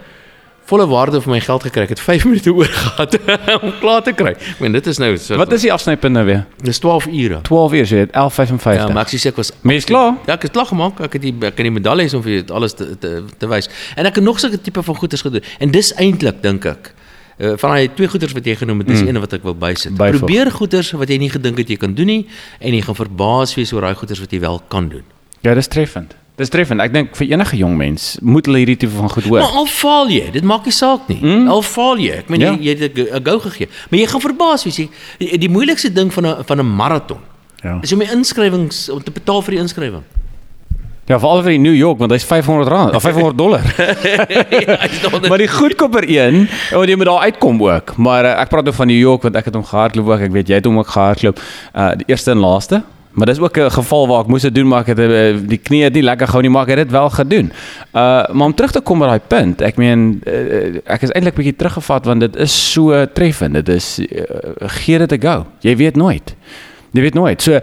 volle 0.67 0.87
waarde 0.91 1.21
vir 1.23 1.33
my 1.33 1.41
geld 1.41 1.67
gekry. 1.69 1.87
Ek 1.87 1.95
het 1.95 2.03
5 2.03 2.25
minute 2.29 2.53
oor 2.53 2.71
gehad 2.71 3.17
om 3.63 3.73
klaar 3.81 4.03
te 4.07 4.15
kry. 4.17 4.35
Ek 4.35 4.61
meen 4.63 4.77
dit 4.77 4.91
is 4.93 5.01
nou 5.03 5.13
so 5.23 5.39
wat 5.41 5.53
is 5.57 5.67
die 5.67 5.73
afsnypunt 5.73 6.19
nou 6.19 6.25
weer? 6.27 6.45
dis 6.67 6.81
12 6.83 7.07
ure. 7.07 7.41
12 7.47 7.79
uur, 7.79 7.87
jy 7.87 8.03
het 8.05 8.13
11:55. 8.13 8.81
Ja, 8.81 8.89
maar 8.91 9.07
ek 9.07 9.15
sê 9.15 9.31
ek 9.31 9.41
was 9.41 9.53
Mens 9.67 9.89
klaar? 9.89 10.15
Ja, 10.27 10.35
ek 10.37 10.49
het 10.49 10.57
klaar 10.57 10.71
gemaak. 10.71 11.01
Ek 11.07 11.19
het 11.19 11.25
die 11.25 11.35
ek 11.47 11.57
kan 11.59 11.69
die 11.69 11.75
medaljes 11.75 12.15
om 12.19 12.23
vir 12.27 12.45
alles 12.51 12.75
te 12.79 12.93
te, 12.99 13.17
te 13.39 13.51
wys. 13.51 13.71
En 13.97 14.09
ek 14.11 14.21
het 14.21 14.27
nog 14.27 14.41
sulke 14.43 14.61
tipe 14.61 14.83
van 14.83 14.99
goeders 14.99 15.27
gedoen. 15.27 15.45
En 15.63 15.75
dis 15.75 15.95
eintlik 15.97 16.43
dink 16.45 16.71
ek 16.75 16.95
Uh, 17.37 17.51
van 17.61 17.75
die 17.77 17.91
twee 17.93 18.09
goeders 18.09 18.33
wat 18.33 18.47
jy 18.49 18.55
genoem 18.57 18.79
het, 18.81 18.87
dis 18.89 19.03
mm. 19.03 19.11
een 19.11 19.21
wat 19.21 19.35
ek 19.37 19.43
wil 19.45 19.53
bysit. 19.61 19.93
Probeer 20.01 20.49
goeders 20.55 20.95
wat 20.97 21.11
jy 21.13 21.19
nie 21.21 21.29
gedink 21.29 21.59
het 21.61 21.69
jy 21.69 21.77
kan 21.77 21.93
doen 21.93 22.09
nie 22.09 22.23
en 22.65 22.73
jy 22.73 22.81
gaan 22.87 22.97
verbaas 22.97 23.53
wees 23.59 23.75
oor 23.77 23.85
daai 23.85 23.99
goeders 24.01 24.23
wat 24.25 24.33
jy 24.33 24.41
wel 24.41 24.57
kan 24.73 24.89
doen. 24.89 25.05
Ja, 25.45 25.53
dis 25.53 25.69
treffend. 25.69 26.17
Dis 26.37 26.51
treffend. 26.53 26.81
Ek 26.85 26.93
dink 26.93 27.15
vir 27.17 27.31
enige 27.33 27.57
jong 27.57 27.77
mens 27.77 28.19
moet 28.21 28.45
hulle 28.47 28.59
hierdie 28.61 28.77
tipe 28.77 28.93
van 28.93 29.09
goed 29.09 29.25
hoor. 29.25 29.41
Maar 29.41 29.57
al 29.63 29.67
faal 29.67 30.11
jy, 30.13 30.31
dit 30.35 30.45
maak 30.45 30.65
nie 30.69 30.73
saak 30.77 31.07
nie. 31.09 31.17
Mm. 31.23 31.47
Al 31.49 31.63
faal 31.65 31.97
jy. 32.03 32.11
Ek 32.19 32.29
meen 32.29 32.41
Ja. 32.41 32.51
jy, 32.53 32.61
jy 32.75 32.75
het 32.83 32.99
'n 32.99 33.25
go 33.25 33.39
gegee. 33.39 33.69
Maar 33.91 34.01
jy 34.01 34.07
gaan 34.07 34.21
verbaas 34.21 34.65
wees 34.65 34.77
jy. 34.77 34.89
Die, 35.19 35.39
die 35.39 35.49
moeilikste 35.49 35.93
ding 35.93 36.13
van 36.13 36.27
'n 36.27 36.45
van 36.45 36.59
'n 36.61 36.67
maraton 36.77 37.19
Ja. 37.65 37.79
is 37.83 37.93
om 37.93 37.99
die 37.99 38.11
inskrywings 38.13 38.89
om 38.91 39.03
te 39.03 39.11
betaal 39.11 39.43
vir 39.43 39.51
die 39.55 39.61
inskrywing. 39.61 40.03
Ja, 41.09 41.19
veral 41.19 41.43
vir 41.43 41.51
die 41.53 41.59
New 41.59 41.75
York 41.75 41.99
want 41.99 42.11
hy's 42.11 42.25
500 42.25 42.69
rand, 42.69 42.95
of 42.95 43.03
500 43.03 43.39
dollar. 43.39 43.63
ja, 44.67 45.29
maar 45.29 45.39
die 45.39 45.49
goedkoper 45.49 46.05
een, 46.09 46.49
want 46.73 46.89
jy 46.89 46.97
moet 46.97 47.07
daar 47.07 47.21
uitkom 47.31 47.63
ook. 47.63 47.97
Maar 47.97 48.25
uh, 48.25 48.41
ek 48.43 48.49
praat 48.49 48.65
nou 48.65 48.75
van 48.75 48.87
New 48.87 48.99
York 48.99 49.23
want 49.23 49.37
ek 49.37 49.45
het 49.45 49.55
hom 49.55 49.65
gehardloop 49.65 50.09
ook. 50.09 50.21
Ek 50.21 50.33
weet 50.33 50.49
jy 50.49 50.55
het 50.55 50.65
hom 50.65 50.79
ook 50.79 50.89
gehardloop. 50.89 51.41
Uh 51.75 51.95
die 51.97 52.05
eerste 52.11 52.31
en 52.31 52.39
laaste. 52.39 52.83
Maar 53.17 53.27
dis 53.27 53.41
ook 53.41 53.57
'n 53.59 53.71
geval 53.71 54.09
waar 54.09 54.21
ek 54.21 54.27
moes 54.27 54.43
dit 54.43 54.55
doen 54.55 54.69
maar 54.69 54.81
ek 54.81 54.87
het 54.87 54.99
uh, 54.99 55.49
die 55.49 55.59
knie 55.59 55.83
het 55.83 55.93
nie 55.93 56.03
lekker 56.03 56.27
gehou 56.27 56.43
nie 56.43 56.51
maar 56.51 56.63
ek 56.63 56.69
het 56.69 56.79
dit 56.79 56.91
wel 56.91 57.11
gedoen. 57.11 57.53
Uh 57.93 58.29
maar 58.33 58.47
om 58.47 58.55
terug 58.55 58.73
te 58.73 58.81
kom 58.81 58.99
by 58.99 59.07
daai 59.07 59.21
punt, 59.27 59.61
ek 59.61 59.77
meen 59.77 60.21
uh, 60.27 60.81
ek 60.85 61.03
is 61.03 61.11
eintlik 61.11 61.35
bietjie 61.35 61.57
teruggevat 61.57 62.05
want 62.05 62.21
dit 62.21 62.37
is 62.37 62.73
so 62.73 63.07
treffend. 63.13 63.55
Dit 63.55 63.69
is 63.69 63.99
uh, 63.99 64.25
gee 64.59 64.99
dit 64.99 65.13
'n 65.13 65.23
go. 65.23 65.47
Jy 65.61 65.77
weet 65.77 65.97
nooit. 65.97 66.35
Jy 66.91 67.01
weet 67.01 67.15
nooit. 67.15 67.43
So 67.43 67.61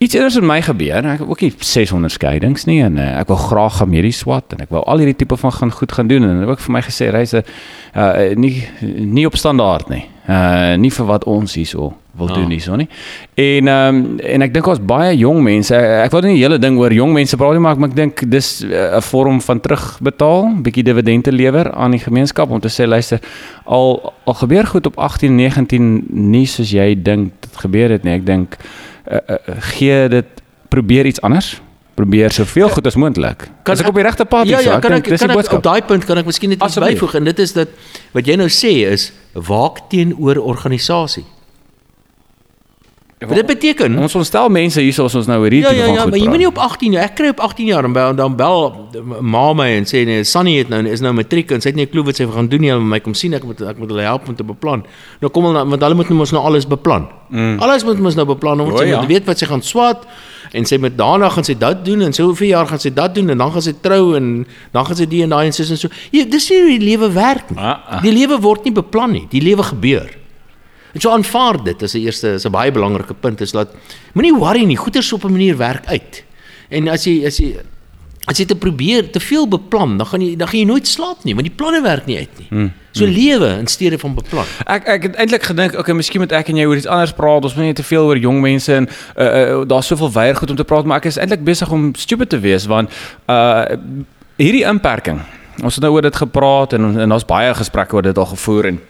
Iets 0.00 0.14
anders 0.14 0.34
met 0.34 0.44
my 0.44 0.62
gebeur. 0.62 1.04
Ek 1.04 1.18
het 1.18 1.28
ook 1.28 1.40
nie 1.40 1.52
600 1.58 2.12
skeidings 2.12 2.64
nie 2.64 2.78
en 2.80 2.96
uh, 2.96 3.18
ek 3.20 3.28
wil 3.28 3.36
graag 3.36 3.74
gaan 3.76 3.90
medies 3.92 4.22
swat 4.22 4.54
en 4.56 4.62
ek 4.64 4.70
wou 4.72 4.80
al 4.88 5.02
hierdie 5.02 5.16
tipe 5.20 5.36
van 5.36 5.52
gaan 5.52 5.72
goed 5.76 5.92
gaan 5.92 6.08
doen 6.08 6.24
en 6.24 6.30
hulle 6.30 6.46
het 6.46 6.54
ook 6.54 6.62
vir 6.64 6.72
my 6.72 6.80
gesê 6.86 7.10
reise 7.12 7.42
uh 7.92 8.30
nie 8.32 8.64
nie 8.80 9.26
op 9.28 9.36
standaard 9.36 9.92
nie. 9.92 10.06
Uh 10.24 10.78
nie 10.80 10.92
vir 10.96 11.04
wat 11.04 11.28
ons 11.28 11.58
hierso 11.60 11.90
wil 12.18 12.26
doen 12.26 12.50
hierso 12.50 12.76
nie. 12.76 12.88
En 13.34 13.68
ehm 13.68 13.96
um, 13.96 14.18
en 14.18 14.42
ek 14.42 14.52
dink 14.54 14.66
ons 14.66 14.80
baie 14.82 15.16
jong 15.16 15.42
mense. 15.42 15.74
Ek, 15.76 16.06
ek 16.06 16.12
wil 16.12 16.20
nie 16.26 16.34
die 16.34 16.42
hele 16.42 16.58
ding 16.58 16.78
oor 16.78 16.92
jong 16.92 17.12
mense 17.12 17.36
praat 17.36 17.52
nie, 17.52 17.60
maar 17.60 17.76
ek, 17.78 17.84
ek 17.90 17.94
dink 17.96 18.24
dis 18.30 18.62
uh, 18.64 18.96
'n 18.98 19.02
vorm 19.02 19.40
van 19.40 19.60
terugbetaal, 19.60 20.50
bietjie 20.62 20.82
dividende 20.84 21.32
lewer 21.32 21.72
aan 21.72 21.90
die 21.92 22.00
gemeenskap 22.02 22.50
om 22.50 22.60
te 22.60 22.68
sê 22.68 22.86
luister, 22.86 23.20
al 23.64 24.12
al 24.26 24.34
gebeur 24.34 24.66
goed 24.66 24.86
op 24.86 24.98
18 24.98 25.34
19 25.36 26.06
nie 26.10 26.46
soos 26.46 26.70
jy 26.70 26.94
dink 27.02 27.32
dit 27.40 27.56
gebeur 27.56 27.90
het 27.90 28.04
nie. 28.04 28.14
Ek 28.18 28.26
dink 28.26 28.56
uh, 29.10 29.16
uh, 29.28 29.36
gee 29.76 30.08
dit 30.08 30.26
probeer 30.68 31.06
iets 31.06 31.20
anders. 31.22 31.60
Probeer 31.94 32.30
soveel 32.32 32.68
goed 32.68 32.86
as 32.86 32.94
moontlik. 32.96 33.48
Kan 33.62 33.74
As 33.74 33.80
ek 33.80 33.86
ek- 33.86 33.90
op 33.90 33.94
die 33.94 34.02
regte 34.04 34.24
pad 34.24 34.44
is, 34.46 34.50
Ja 34.50 34.60
ja, 34.60 34.78
kan 34.80 34.90
dink 34.92 35.04
ek 35.04 35.10
dis 35.10 35.20
die 35.20 35.26
kan 35.28 35.30
ek 35.30 35.36
op 35.36 35.42
boodskap. 35.42 35.62
daai 35.62 35.82
punt 35.82 36.04
kan 36.06 36.18
ek 36.18 36.24
miskien 36.26 36.48
net 36.50 36.62
iets 36.62 36.78
byvoeg 36.78 37.14
en 37.14 37.24
dit 37.24 37.38
is 37.38 37.52
dat 37.52 37.68
wat 38.14 38.26
jy 38.26 38.36
nou 38.36 38.48
sê 38.48 38.70
is 38.92 39.12
waak 39.34 39.90
teenoor 39.90 40.36
organisasie. 40.38 41.24
Wat 43.20 43.36
dit 43.36 43.46
beteken 43.46 43.98
Ons 44.00 44.14
ontstel 44.16 44.48
mense 44.48 44.80
hier 44.80 44.94
soos 44.96 45.14
ons 45.18 45.26
nou 45.28 45.36
hierdie 45.42 45.60
Ja 45.60 45.68
tipe 45.74 45.80
ja 45.80 45.86
van 45.86 45.94
ja, 45.94 46.00
goed 46.00 46.10
maar 46.10 46.18
jy 46.18 46.24
praat. 46.24 46.32
moet 46.32 46.40
nie 46.40 46.48
op 46.48 46.58
18 46.58 46.92
jaar. 46.96 47.04
Ek 47.04 47.14
kry 47.18 47.28
op 47.34 47.40
18 47.44 47.66
jaar 47.68 47.84
en 47.84 47.92
bel, 47.92 48.14
dan 48.16 48.36
bel 48.36 48.62
ma 49.20 49.42
my 49.52 49.66
en 49.76 49.84
sê 49.84 50.06
nee, 50.08 50.24
Sunny 50.24 50.54
het 50.56 50.70
nou 50.72 50.80
is 50.88 51.02
nou 51.04 51.12
matriek 51.12 51.52
en 51.52 51.60
sy 51.60 51.68
het 51.68 51.76
nie 51.76 51.84
'n 51.84 51.90
klou 51.92 52.04
wat 52.06 52.16
sy 52.16 52.24
gaan 52.24 52.48
doen 52.48 52.60
nie. 52.60 52.70
Hulle 52.70 52.80
moet 52.80 52.90
my 52.90 53.00
kom 53.00 53.14
sien. 53.14 53.34
Ek 53.34 53.44
moet 53.44 53.60
ek 53.60 53.76
moet 53.78 53.90
hulle 53.92 54.06
help 54.08 54.28
om 54.28 54.34
te 54.34 54.44
beplan. 54.44 54.84
Nou 55.20 55.30
kom 55.30 55.44
hulle 55.44 55.66
want 55.68 55.82
hulle 55.82 55.94
moet 55.94 56.08
nou 56.08 56.18
mos 56.18 56.32
nou 56.32 56.42
alles 56.42 56.66
beplan. 56.66 57.08
Mm. 57.28 57.58
Alles 57.60 57.84
moet 57.84 57.98
mos 58.00 58.14
nou 58.14 58.26
beplan 58.26 58.60
om 58.60 58.72
O, 58.72 58.78
sy 58.78 58.86
ja. 58.86 59.00
moet 59.00 59.08
weet 59.08 59.26
wat 59.26 59.38
sy 59.38 59.46
gaan 59.46 59.62
swat 59.62 60.06
en 60.52 60.64
sy 60.64 60.78
moet 60.78 60.96
daarna 60.96 61.28
gaan 61.28 61.44
sy 61.44 61.54
dit 61.54 61.84
doen 61.84 62.00
en 62.02 62.12
soveel 62.12 62.48
jaar 62.48 62.66
gaan 62.66 62.78
sy 62.80 62.90
dit 62.90 63.14
doen 63.14 63.30
en 63.30 63.38
dan 63.38 63.52
gaan 63.52 63.62
sy 63.62 63.74
trou 63.80 64.16
en 64.16 64.46
dan 64.72 64.86
gaan 64.86 64.96
sy 64.96 65.06
die 65.06 65.22
en 65.22 65.28
daai 65.28 65.46
en 65.46 65.52
sis 65.52 65.70
en 65.70 65.76
so. 65.76 65.88
Ja, 66.10 66.24
dis 66.24 66.48
nie 66.50 66.58
hoe 66.60 66.78
die 66.78 66.86
lewe 66.88 67.12
werk 67.12 67.50
nie. 67.50 67.58
Ah, 67.60 67.78
ah. 67.86 68.02
Die 68.02 68.12
lewe 68.12 68.40
word 68.40 68.64
nie 68.64 68.72
beplan 68.72 69.12
nie. 69.12 69.26
Die 69.30 69.42
lewe 69.42 69.62
gebeur. 69.62 70.19
En 70.92 71.00
so 71.00 71.10
aanvaar 71.10 71.62
dit 71.64 71.82
as 71.82 71.94
'n 71.94 72.04
eerste 72.04 72.28
is 72.28 72.44
'n 72.44 72.50
baie 72.50 72.72
belangrike 72.72 73.14
punt 73.14 73.40
is 73.40 73.52
dat 73.52 73.68
moenie 74.12 74.34
worry 74.34 74.64
nie, 74.64 74.76
goeie 74.76 75.12
op 75.12 75.24
'n 75.24 75.32
manier 75.32 75.56
werk 75.56 75.86
uit. 75.86 76.24
En 76.68 76.88
as 76.88 77.04
jy 77.04 77.26
as 77.26 77.36
jy 77.36 77.56
as 78.28 78.38
jy 78.38 78.44
te 78.44 78.56
probeer 78.56 79.10
te 79.10 79.20
veel 79.20 79.48
beplan, 79.48 79.96
dan 79.98 80.06
gaan 80.06 80.20
jy 80.20 80.36
dan 80.36 80.48
gaan 80.48 80.58
jy 80.58 80.66
nooit 80.66 80.86
slaap 80.86 81.24
nie, 81.24 81.34
want 81.34 81.46
die 81.46 81.56
planne 81.56 81.80
werk 81.82 82.06
nie 82.06 82.16
uit 82.16 82.38
nie. 82.38 82.46
Hmm. 82.48 82.72
So 82.92 83.06
lewe 83.06 83.46
in 83.58 83.66
steede 83.66 83.98
van 83.98 84.14
beplan. 84.14 84.44
Ek 84.66 84.86
ek 84.88 85.02
het 85.02 85.14
eintlik 85.14 85.42
gedink, 85.42 85.78
okay, 85.78 85.94
miskien 85.94 86.20
moet 86.20 86.32
ek 86.32 86.48
en 86.48 86.56
jy 86.56 86.66
oor 86.66 86.76
iets 86.76 86.86
anders 86.90 87.14
praat. 87.16 87.44
Ons 87.44 87.54
moet 87.54 87.70
nie 87.70 87.78
te 87.78 87.86
veel 87.86 88.06
oor 88.06 88.18
jong 88.18 88.40
mense 88.40 88.74
en 88.74 88.88
uh, 88.88 89.24
uh, 89.24 89.60
daar's 89.66 89.86
soveel 89.86 90.12
weier 90.12 90.36
goed 90.36 90.50
om 90.50 90.56
te 90.56 90.64
praat, 90.64 90.84
maar 90.84 91.02
ek 91.02 91.10
is 91.10 91.18
eintlik 91.18 91.44
besig 91.46 91.70
om 91.70 91.90
stupid 91.94 92.28
te 92.28 92.38
wees 92.38 92.66
want 92.70 92.90
uh 93.26 93.64
hierdie 94.40 94.64
inperking. 94.64 95.20
Ons 95.60 95.76
het 95.76 95.84
nou 95.84 95.92
oor 95.92 96.02
dit 96.02 96.16
gepraat 96.16 96.72
en 96.72 96.94
en 97.00 97.08
daar's 97.12 97.26
baie 97.28 97.54
gesprekke 97.54 97.98
oor 97.98 98.06
dit 98.06 98.18
al 98.18 98.30
gevoer 98.30 98.72
en 98.72 98.80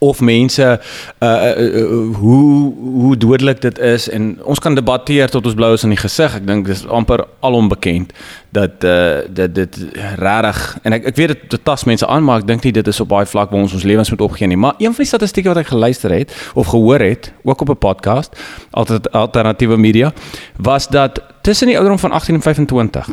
of 0.00 0.20
mense 0.20 0.64
uh, 0.64 1.28
uh, 1.28 1.80
uh 1.80 2.16
hoe 2.16 2.74
hoe 2.74 3.16
dodelik 3.16 3.60
dit 3.60 3.78
is 3.78 4.08
en 4.08 4.42
ons 4.42 4.58
kan 4.58 4.74
debatteer 4.74 5.28
tot 5.28 5.44
ons 5.44 5.54
blou 5.54 5.72
is 5.76 5.84
in 5.84 5.92
die 5.92 6.00
gesig. 6.00 6.38
Ek 6.40 6.46
dink 6.48 6.66
dis 6.70 6.86
amper 6.88 7.26
alonbekend 7.44 8.14
dat 8.56 8.84
uh 8.84 9.20
dat 9.28 9.54
dit 9.54 9.76
regtig 10.22 10.62
en 10.82 10.96
ek 10.96 11.10
ek 11.12 11.20
weet 11.20 11.34
dit 11.34 11.42
dit 11.56 11.64
tas 11.68 11.84
mense 11.84 12.06
aan 12.06 12.24
maar 12.24 12.40
ek 12.40 12.48
dink 12.48 12.64
nie 12.64 12.72
dit 12.72 12.88
is 12.88 13.00
op 13.04 13.10
baie 13.12 13.28
vlak 13.28 13.52
waar 13.52 13.60
ons 13.60 13.76
ons 13.76 13.84
lewens 13.84 14.10
moet 14.10 14.24
opgee 14.24 14.48
nie. 14.48 14.56
Maar 14.56 14.80
een 14.80 14.94
van 14.96 15.04
die 15.04 15.10
statistieke 15.12 15.52
wat 15.52 15.60
ek 15.66 15.72
geluister 15.74 16.16
het 16.16 16.32
of 16.54 16.72
gehoor 16.72 17.04
het, 17.04 17.32
ook 17.44 17.60
op 17.60 17.70
'n 17.76 17.78
podcast, 17.78 18.32
altyd 18.70 19.12
alternatiewe 19.12 19.76
media, 19.76 20.12
was 20.56 20.88
dat 20.88 21.20
tussen 21.42 21.66
die 21.66 21.76
ouderdom 21.76 22.00
van 22.00 22.12
18 22.12 22.34
en 22.34 22.42
25 22.42 23.08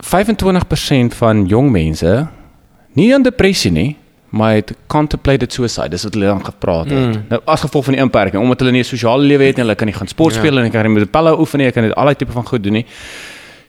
25% 0.00 1.14
van 1.16 1.46
jong 1.46 1.70
mense 1.70 2.26
nie 2.92 3.14
aan 3.14 3.22
depressie 3.22 3.72
nie, 3.72 3.96
maar 4.36 4.54
het 4.54 4.72
contemplated 4.86 5.52
suicide. 5.52 5.88
Dis 5.88 6.04
wat 6.06 6.14
hulle 6.14 6.26
dan 6.26 6.44
gepraat 6.44 6.90
het. 6.90 6.98
Mm. 6.98 7.22
Nou 7.28 7.40
as 7.44 7.64
gevolg 7.64 7.88
van 7.88 7.96
die 7.96 8.02
inperking, 8.02 8.42
omdat 8.42 8.60
hulle 8.60 8.72
nie 8.72 8.84
'n 8.84 8.90
sosiale 8.90 9.22
lewe 9.22 9.44
het 9.44 9.56
nie, 9.56 9.64
hulle 9.64 9.74
kan 9.74 9.86
nie 9.86 9.96
gaan 9.96 10.08
sport 10.08 10.34
ja. 10.34 10.40
speel 10.40 10.52
ja. 10.52 10.58
en 10.58 10.64
hulle 10.64 10.74
kan 10.76 10.90
nie 10.90 10.98
met 10.98 11.10
pelle 11.10 11.38
oefen 11.38 11.58
nie, 11.58 11.66
hulle 11.66 11.74
kan 11.74 11.84
nie 11.84 11.92
al 11.92 12.04
daai 12.04 12.16
tipe 12.16 12.32
van 12.32 12.46
goed 12.46 12.62
doen 12.62 12.72
nie. 12.72 12.86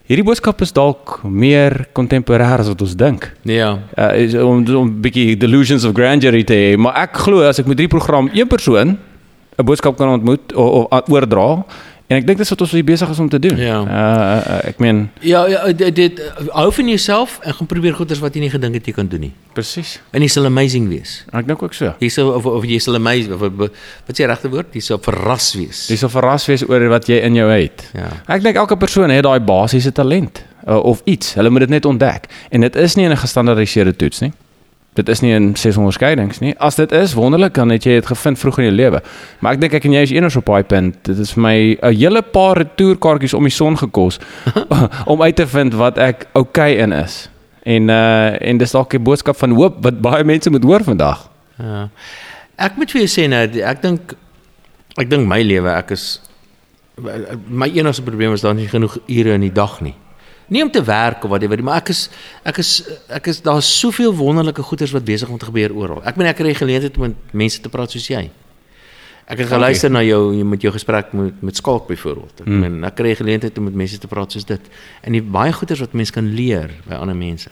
Hierdie 0.08 0.24
boodskap 0.24 0.62
is 0.62 0.72
dalk 0.72 1.20
meer 1.24 1.88
kontemporêr 1.92 2.60
as 2.60 2.68
wat 2.68 2.82
ons 2.82 2.96
dink. 2.96 3.26
Ja. 3.44 3.80
Uh, 3.98 4.16
is 4.16 4.36
om 4.36 4.64
'n 4.64 5.02
bietjie 5.02 5.38
delusions 5.38 5.84
of 5.84 5.94
grandeur 5.94 6.46
te 6.46 6.54
hê, 6.54 6.78
maar 6.78 6.96
ek 6.96 7.18
glo 7.18 7.42
as 7.44 7.60
ek 7.60 7.68
met 7.68 7.78
hierdie 7.78 7.98
program 7.98 8.30
een 8.34 8.48
persoon 8.48 8.98
'n 9.58 9.66
boodskap 9.66 9.98
kan 9.98 10.10
ontmoet 10.10 10.54
of, 10.56 10.86
of 10.90 11.10
oordra 11.10 11.66
En 12.08 12.16
ek 12.16 12.24
dink 12.24 12.40
dis 12.40 12.52
wat 12.54 12.62
ons 12.64 12.74
besig 12.88 13.10
is 13.12 13.20
om 13.20 13.28
te 13.30 13.40
doen. 13.44 13.58
Ja. 13.60 13.82
Uh, 13.84 13.96
uh 14.54 14.60
ek 14.70 14.80
meen 14.80 15.10
Ja, 15.28 15.42
ja 15.52 15.66
dit, 15.76 15.92
dit 15.96 16.22
hou 16.56 16.70
van 16.72 16.88
jouself 16.94 17.40
en 17.44 17.54
gaan 17.58 17.68
probeer 17.68 17.98
goeders 17.98 18.22
wat 18.24 18.38
jy 18.38 18.46
nie 18.46 18.52
gedink 18.54 18.80
het 18.80 18.88
jy 18.88 18.94
kan 18.96 19.10
doen 19.12 19.26
nie. 19.28 19.34
Presies. 19.58 19.98
En 20.16 20.24
jy 20.24 20.30
sal 20.32 20.48
amazing 20.48 20.88
wees. 20.88 21.18
Ek 21.36 21.50
dink 21.50 21.64
ook 21.64 21.76
so. 21.76 21.92
Jy 22.00 22.12
sal 22.14 22.32
of, 22.32 22.48
of 22.48 22.68
jy 22.68 22.80
sal 22.84 22.96
amazing 22.96 23.36
of 23.36 23.44
wat 23.44 23.76
is 24.14 24.22
die 24.22 24.30
regte 24.32 24.52
woord? 24.54 24.72
Jy 24.80 24.86
sal 24.88 25.04
verras 25.04 25.52
wees. 25.60 25.84
Jy 25.92 26.00
sal 26.00 26.14
verras 26.14 26.48
wees 26.48 26.64
oor 26.70 26.88
wat 26.96 27.12
jy 27.12 27.20
in 27.28 27.36
jou 27.36 27.50
het. 27.52 27.90
Ja. 27.98 28.14
Ek 28.38 28.46
dink 28.46 28.56
elke 28.64 28.80
persoon 28.80 29.12
het 29.12 29.28
daai 29.28 29.44
basiese 29.44 29.92
talent 29.92 30.46
uh, 30.64 30.80
of 30.80 31.04
iets. 31.04 31.36
Hulle 31.36 31.52
moet 31.52 31.68
dit 31.68 31.76
net 31.76 31.86
ontdek. 31.90 32.32
En 32.56 32.64
dit 32.64 32.84
is 32.88 32.96
nie 32.96 33.10
'n 33.10 33.20
gestandaardiseerde 33.20 33.96
toets 34.00 34.24
nie. 34.24 34.32
Dit 34.98 35.10
is 35.10 35.20
nie 35.22 35.34
'n 35.34 35.56
ses 35.56 35.78
onderskeidings 35.78 36.40
nie. 36.40 36.56
As 36.60 36.76
dit 36.76 36.92
is 36.92 37.14
wonderlik, 37.14 37.54
dan 37.54 37.70
het 37.70 37.84
jy 37.84 37.92
dit 37.92 38.06
gevind 38.06 38.40
vroeg 38.40 38.58
in 38.58 38.64
jou 38.64 38.76
lewe. 38.76 39.02
Maar 39.40 39.54
ek 39.54 39.62
dink 39.62 39.74
ek 39.74 39.86
en 39.86 39.92
jy 39.92 40.02
is 40.02 40.12
eeners 40.12 40.36
op 40.36 40.46
daai 40.46 40.64
punt. 40.64 40.96
Dit 41.04 41.18
is 41.18 41.34
vir 41.34 41.42
my 41.42 41.78
'n 41.82 41.96
hele 41.96 42.22
paar 42.22 42.58
retourkaartjies 42.58 43.34
om 43.34 43.44
die 43.44 43.52
son 43.52 43.78
gekos 43.78 44.20
om 45.12 45.22
uit 45.22 45.36
te 45.36 45.48
vind 45.48 45.74
wat 45.74 45.98
ek 45.98 46.28
okay 46.34 46.74
in 46.76 46.92
is. 46.92 47.30
En 47.64 47.90
uh 47.90 48.42
en 48.42 48.58
dis 48.58 48.72
dalk 48.72 48.94
'n 48.94 49.04
boodskap 49.04 49.38
van 49.38 49.52
hoop 49.52 49.84
wat 49.84 50.02
baie 50.02 50.24
mense 50.24 50.50
moet 50.50 50.64
hoor 50.64 50.84
vandag. 50.84 51.30
Ja. 51.58 51.90
Ek 52.56 52.76
moet 52.76 52.92
vir 52.92 53.02
jou 53.02 53.10
sê 53.10 53.30
nou, 53.30 53.62
ek 53.62 53.82
dink 53.82 54.16
ek 54.98 55.10
dink 55.10 55.28
my 55.28 55.42
lewe, 55.42 55.70
ek 55.70 55.92
is 55.92 56.22
my 57.48 57.68
enigste 57.68 58.02
probleem 58.02 58.34
is 58.34 58.42
daar 58.42 58.56
nie 58.56 58.68
genoeg 58.68 58.98
ure 59.06 59.34
in 59.34 59.42
die 59.42 59.54
dag 59.54 59.82
nie. 59.82 59.94
Nie 60.48 60.64
om 60.64 60.72
te 60.72 60.84
werk 60.84 61.24
of 61.24 61.30
whatever, 61.30 61.64
maar 61.64 61.82
ek 61.82 61.92
is 61.92 62.08
ek 62.48 62.62
is 62.64 62.72
ek 63.12 63.28
is 63.28 63.42
daar's 63.44 63.68
soveel 63.80 64.14
wonderlike 64.16 64.64
goeders 64.64 64.94
wat 64.96 65.04
besig 65.08 65.30
om 65.30 65.38
te 65.38 65.50
gebeur 65.50 65.76
oral. 65.76 66.04
Ek 66.08 66.16
meen 66.16 66.30
ek 66.32 66.40
kry 66.40 66.54
geleentheid 66.56 66.96
om 66.98 67.10
met 67.10 67.34
mense 67.36 67.60
te 67.62 67.72
praat 67.72 67.92
soos 67.92 68.08
jy. 68.08 68.30
Ek 69.28 69.42
het 69.44 69.50
geluister 69.52 69.92
na 69.92 70.00
jou 70.08 70.32
met 70.48 70.64
jou 70.64 70.72
gesprek 70.72 71.12
met 71.12 71.42
met 71.44 71.60
Skalk 71.60 71.90
byvoorbeeld. 71.92 72.46
Ek 72.46 72.48
hmm. 72.48 72.64
meen 72.64 72.88
ek 72.88 72.96
kry 72.96 73.12
geleentheid 73.20 73.58
om 73.60 73.68
met 73.68 73.76
mense 73.76 74.00
te 74.00 74.08
praat 74.08 74.32
soos 74.32 74.48
dit. 74.48 74.72
En 75.04 75.18
die 75.18 75.24
baie 75.24 75.52
goeders 75.52 75.84
wat 75.84 75.96
mense 76.00 76.16
kan 76.16 76.32
leer 76.32 76.72
by 76.88 76.96
ander 76.96 77.18
mense. 77.18 77.52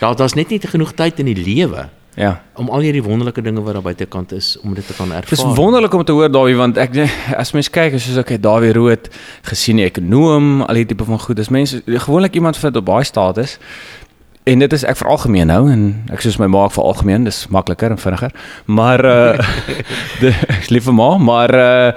Daar 0.00 0.18
daar's 0.18 0.34
net 0.34 0.50
nie 0.50 0.58
genoeg 0.58 0.96
tyd 0.98 1.22
in 1.22 1.30
die 1.30 1.38
lewe 1.38 1.86
Ja. 2.14 2.42
Om 2.60 2.68
al 2.68 2.84
hierdie 2.84 3.02
wonderlike 3.02 3.42
dinge 3.42 3.62
wat 3.64 3.72
daar 3.72 3.82
buitekant 3.82 4.32
is 4.32 4.58
om 4.60 4.74
dit 4.74 4.86
te 4.86 4.92
kan 4.92 5.08
ervaar. 5.12 5.28
Dis 5.28 5.44
wonderlik 5.56 5.94
om 5.94 6.04
te 6.04 6.12
hoor 6.12 6.30
Dawie 6.32 6.56
want 6.56 6.76
ek 6.76 6.98
as 7.36 7.54
mens 7.56 7.70
kyk 7.72 7.96
soos 7.96 8.20
ek 8.20 8.34
het 8.36 8.42
Dawie 8.44 8.72
Rood 8.76 9.08
gesien 9.48 9.80
die 9.80 9.88
ekonom, 9.88 10.60
al 10.66 10.82
die 10.82 10.86
tipe 10.92 11.08
van 11.08 11.20
goed. 11.20 11.40
Dis 11.40 11.48
mense 11.48 11.80
gewoonlik 11.86 12.36
iemand 12.36 12.60
vind 12.60 12.76
op 12.76 12.84
baie 12.84 13.04
status. 13.08 13.58
En 14.44 14.58
dit 14.58 14.72
is 14.74 14.82
ek 14.84 14.98
vir 14.98 15.08
algemeen 15.08 15.46
nou 15.46 15.60
en 15.70 15.82
ek 16.12 16.24
soos 16.24 16.36
my 16.42 16.48
maak 16.50 16.74
vir 16.74 16.84
algemeen, 16.84 17.24
dis 17.24 17.44
makliker 17.54 17.94
en 17.94 18.00
vinniger. 18.02 18.34
Maar 18.66 19.04
uh 19.06 19.52
die 20.20 20.34
liewe 20.74 20.92
ma, 20.92 21.14
maar 21.18 21.54
uh 21.54 21.92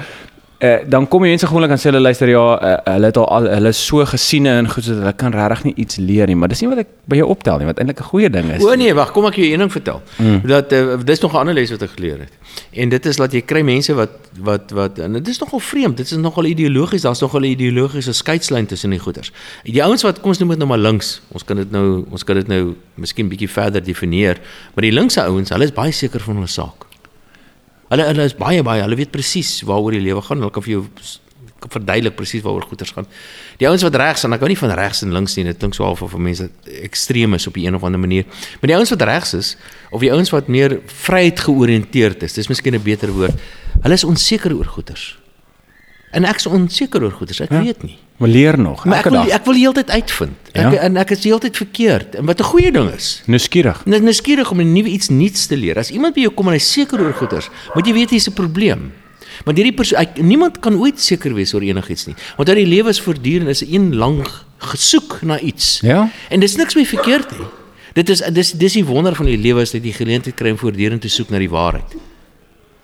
Uh, 0.64 0.78
dan 0.88 1.08
kom 1.08 1.24
die 1.26 1.34
mense 1.34 1.48
gewoonlik 1.50 1.74
aan 1.74 1.80
sê 1.82 1.90
hulle 1.90 2.00
luister 2.00 2.30
ja, 2.32 2.44
uh, 2.56 2.76
hulle 2.94 3.10
het 3.10 3.18
al 3.20 3.48
hulle 3.52 3.72
is 3.74 3.80
so 3.86 4.06
gesiene 4.08 4.54
en 4.56 4.70
goed 4.72 4.86
so 4.88 4.96
hulle 4.96 5.12
kan 5.20 5.34
regtig 5.36 5.66
nie 5.68 5.74
iets 5.84 5.98
leer 6.00 6.32
nie, 6.32 6.38
maar 6.40 6.48
dis 6.48 6.62
nie 6.64 6.70
wat 6.72 6.80
ek 6.86 6.94
by 7.12 7.20
jou 7.20 7.28
optel 7.34 7.60
nie, 7.60 7.68
wat 7.68 7.82
eintlik 7.84 8.00
'n 8.00 8.08
goeie 8.08 8.30
ding 8.32 8.48
is. 8.54 8.64
O 8.64 8.76
nee, 8.80 8.94
wag, 8.96 9.12
kom 9.12 9.28
ek 9.28 9.36
jou 9.36 9.50
een 9.50 9.60
ding 9.60 9.72
vertel. 9.72 10.00
Mm. 10.16 10.40
Dat 10.48 10.72
uh, 10.72 10.96
dis 11.04 11.20
nog 11.20 11.34
'n 11.34 11.44
ander 11.44 11.58
les 11.60 11.76
wat 11.76 11.84
ek 11.84 11.92
geleer 11.98 12.20
het. 12.24 12.32
En 12.72 12.90
dit 12.90 13.06
is 13.06 13.20
dat 13.20 13.34
jy 13.36 13.42
kry 13.42 13.62
mense 13.68 13.94
wat 13.94 14.16
wat 14.40 14.72
wat 14.72 15.00
en 15.00 15.14
dit 15.20 15.28
is 15.28 15.40
nogal 15.40 15.60
vreemd, 15.60 15.98
dit 15.98 16.12
is 16.12 16.18
nogal 16.18 16.46
ideologies, 16.46 17.02
daar's 17.02 17.20
nogal 17.20 17.42
'n 17.42 17.52
ideologiese 17.52 18.14
skeidslyn 18.14 18.66
tussen 18.66 18.90
die 18.90 19.00
goeters. 19.00 19.32
Die 19.64 19.84
ouens 19.84 20.04
wat 20.04 20.22
kom 20.22 20.30
ons 20.30 20.40
noem 20.40 20.56
dit 20.56 20.58
nou 20.58 20.70
maar 20.70 20.80
links. 20.80 21.22
Ons 21.32 21.44
kan 21.44 21.58
dit 21.58 21.72
nou 21.72 22.06
ons 22.10 22.24
kan 22.24 22.36
dit 22.36 22.48
nou 22.48 22.76
miskien 22.96 23.28
bietjie 23.28 23.50
verder 23.50 23.84
definieer, 23.84 24.40
maar 24.74 24.84
die 24.88 24.96
linkse 24.96 25.22
ouens, 25.22 25.50
hulle 25.50 25.64
is 25.64 25.74
baie 25.74 25.92
seker 25.92 26.20
van 26.20 26.36
hulle 26.36 26.48
saak. 26.48 26.85
Hulle 27.90 28.08
hulle 28.10 28.26
is 28.26 28.36
baie 28.38 28.64
baie, 28.66 28.82
hulle 28.82 28.98
weet 28.98 29.12
presies 29.14 29.60
waaroor 29.68 29.92
die 29.92 30.02
lewe 30.02 30.22
gaan. 30.26 30.42
Hulle 30.42 30.54
kan 30.54 30.66
vir 30.66 30.78
jou 30.78 30.84
verduidelik 31.66 32.16
presies 32.18 32.44
waaroor 32.46 32.66
goeters 32.70 32.94
gaan. 32.94 33.08
Die 33.58 33.68
ouens 33.70 33.84
wat 33.86 33.96
regs 33.98 34.26
en 34.26 34.36
ek 34.36 34.44
hou 34.44 34.50
nie 34.52 34.60
van 34.60 34.74
regs 34.78 35.02
en 35.06 35.14
links 35.16 35.38
nie. 35.38 35.46
Dit 35.48 35.60
klink 35.62 35.78
so 35.78 35.86
half 35.88 36.04
of 36.06 36.16
mense 36.18 36.50
ekstreem 36.86 37.34
is 37.38 37.48
op 37.48 37.58
'n 37.58 37.76
of 37.76 37.84
ander 37.84 38.00
manier. 38.00 38.26
Maar 38.62 38.70
die 38.70 38.76
ouens 38.76 38.90
wat 38.90 39.02
regs 39.02 39.34
is 39.34 39.58
of 39.92 40.02
die 40.02 40.12
ouens 40.12 40.30
wat 40.30 40.48
meer 40.48 40.82
vryheid 40.86 41.40
georiënteerd 41.40 42.24
is, 42.24 42.34
dis 42.34 42.48
miskien 42.48 42.76
'n 42.76 42.84
beter 42.84 43.12
woord. 43.12 43.34
Hulle 43.82 43.94
is 43.94 44.04
onseker 44.04 44.56
oor 44.56 44.66
goeters. 44.66 45.18
En 46.12 46.24
ek 46.24 46.36
is 46.36 46.46
onseker 46.46 47.04
oor 47.04 47.12
goeders. 47.12 47.40
Ek 47.40 47.52
ja. 47.52 47.62
weet 47.62 47.84
nie. 47.84 47.98
Maar 48.18 48.30
leer 48.30 48.60
nog. 48.60 48.86
Maar 48.86 48.98
ek 48.98 49.10
wil, 49.12 49.32
ek 49.32 49.46
wil 49.46 49.58
heeltyd 49.60 49.90
uitvind. 49.92 50.52
Ek 50.54 50.72
ja. 50.72 50.84
en 50.88 50.98
ek 50.98 51.10
is 51.12 51.24
heeltyd 51.24 51.58
verkeerd. 51.58 52.16
En 52.16 52.26
wat 52.26 52.40
'n 52.40 52.44
goeie 52.44 52.72
ding 52.72 52.92
is. 52.94 53.22
Nuuskierig. 53.26 53.86
Net 53.86 54.02
nuuskierig 54.02 54.52
om 54.52 54.62
'n 54.62 54.72
nuwe 54.72 54.90
iets 54.90 55.10
nuuts 55.10 55.46
te 55.46 55.58
leer. 55.58 55.78
As 55.78 55.92
iemand 55.92 56.14
by 56.14 56.22
jou 56.22 56.34
kom 56.34 56.48
en 56.48 56.54
hy 56.54 56.60
seker 56.60 57.02
oor 57.02 57.14
goeders, 57.14 57.50
moet 57.74 57.88
jy 57.88 57.94
weet 57.94 58.10
hier's 58.10 58.28
'n 58.28 58.34
probleem. 58.34 58.92
Want 59.44 59.58
hierdie 59.58 59.76
persoon 59.76 60.08
niemand 60.24 60.60
kan 60.60 60.78
ooit 60.80 61.02
seker 61.02 61.34
wees 61.34 61.54
oor 61.54 61.62
enigiets 61.62 62.06
nie. 62.06 62.16
Want 62.38 62.50
uit 62.50 62.58
die 62.58 62.68
lewe 62.68 62.90
is 62.90 63.02
voortdurend 63.02 63.50
is 63.50 63.62
'n 63.62 63.74
een 63.74 63.96
lang 63.96 64.28
gesoek 64.58 65.20
na 65.22 65.40
iets. 65.40 65.80
Ja. 65.82 66.10
En 66.30 66.40
dis 66.40 66.56
niks 66.56 66.76
meer 66.76 66.86
verkeerd 66.86 67.32
nie. 67.32 67.48
Dit 67.94 68.10
is 68.10 68.20
dis 68.20 68.52
dis 68.52 68.74
die 68.74 68.86
wonder 68.86 69.16
van 69.16 69.26
die 69.26 69.38
lewe 69.38 69.62
is 69.62 69.72
dat 69.72 69.84
jy 69.84 69.92
geleentheid 69.92 70.36
kry 70.36 70.50
om 70.52 70.58
voortdurend 70.58 71.02
te 71.02 71.10
soek 71.10 71.30
na 71.30 71.38
die 71.38 71.50
waarheid. 71.50 71.96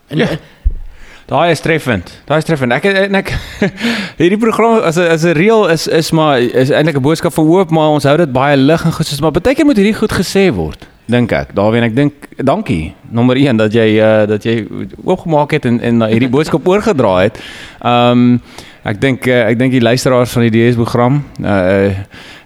En, 0.08 0.18
ja. 0.18 0.40
Daai 1.32 1.52
is 1.54 1.62
treffend. 1.64 2.10
Daai 2.28 2.42
is 2.42 2.46
treffend. 2.48 2.74
Ek 2.76 2.90
en 2.92 3.16
ek 3.22 3.30
hierdie 4.20 4.40
program 4.40 4.82
as 4.84 4.98
'n 5.00 5.08
as 5.14 5.24
'n 5.24 5.38
reël 5.38 5.70
is 5.72 5.88
is 5.88 6.12
maar 6.12 6.42
is 6.42 6.74
eintlik 6.76 6.98
'n 7.00 7.06
boodskap 7.08 7.34
van 7.34 7.46
hoop, 7.48 7.70
maar 7.72 7.96
ons 7.96 8.04
hou 8.04 8.18
dit 8.18 8.32
baie 8.32 8.58
lig 8.58 8.84
en 8.84 8.92
goed, 8.92 9.08
soos 9.08 9.22
maar 9.22 9.32
baie 9.32 9.56
keer 9.56 9.66
moet 9.66 9.80
hierdie 9.80 9.96
goed 9.96 10.12
gesê 10.12 10.52
word. 10.52 10.88
Dink 11.08 11.32
ek. 11.32 11.56
Daar 11.56 11.72
wen 11.72 11.84
ek 11.84 11.96
dink 11.96 12.14
dankie. 12.36 12.94
Nommer 13.10 13.38
1 13.40 13.58
dat 13.58 13.72
jy 13.72 13.96
uh, 14.00 14.28
dat 14.28 14.44
jy 14.44 14.68
oopgemaak 15.06 15.52
het 15.52 15.66
en 15.66 15.80
en 15.80 16.04
hierdie 16.12 16.30
boodskap 16.30 16.68
oorgedra 16.72 17.22
het. 17.24 17.40
Ehm 17.80 18.12
um, 18.12 18.42
ek 18.88 18.98
dink 19.02 19.28
uh, 19.30 19.44
ek 19.46 19.60
dink 19.60 19.76
die 19.76 19.84
luisteraars 19.84 20.34
van 20.34 20.48
die 20.48 20.54
DS 20.56 20.78
program 20.80 21.22
uh 21.46 21.92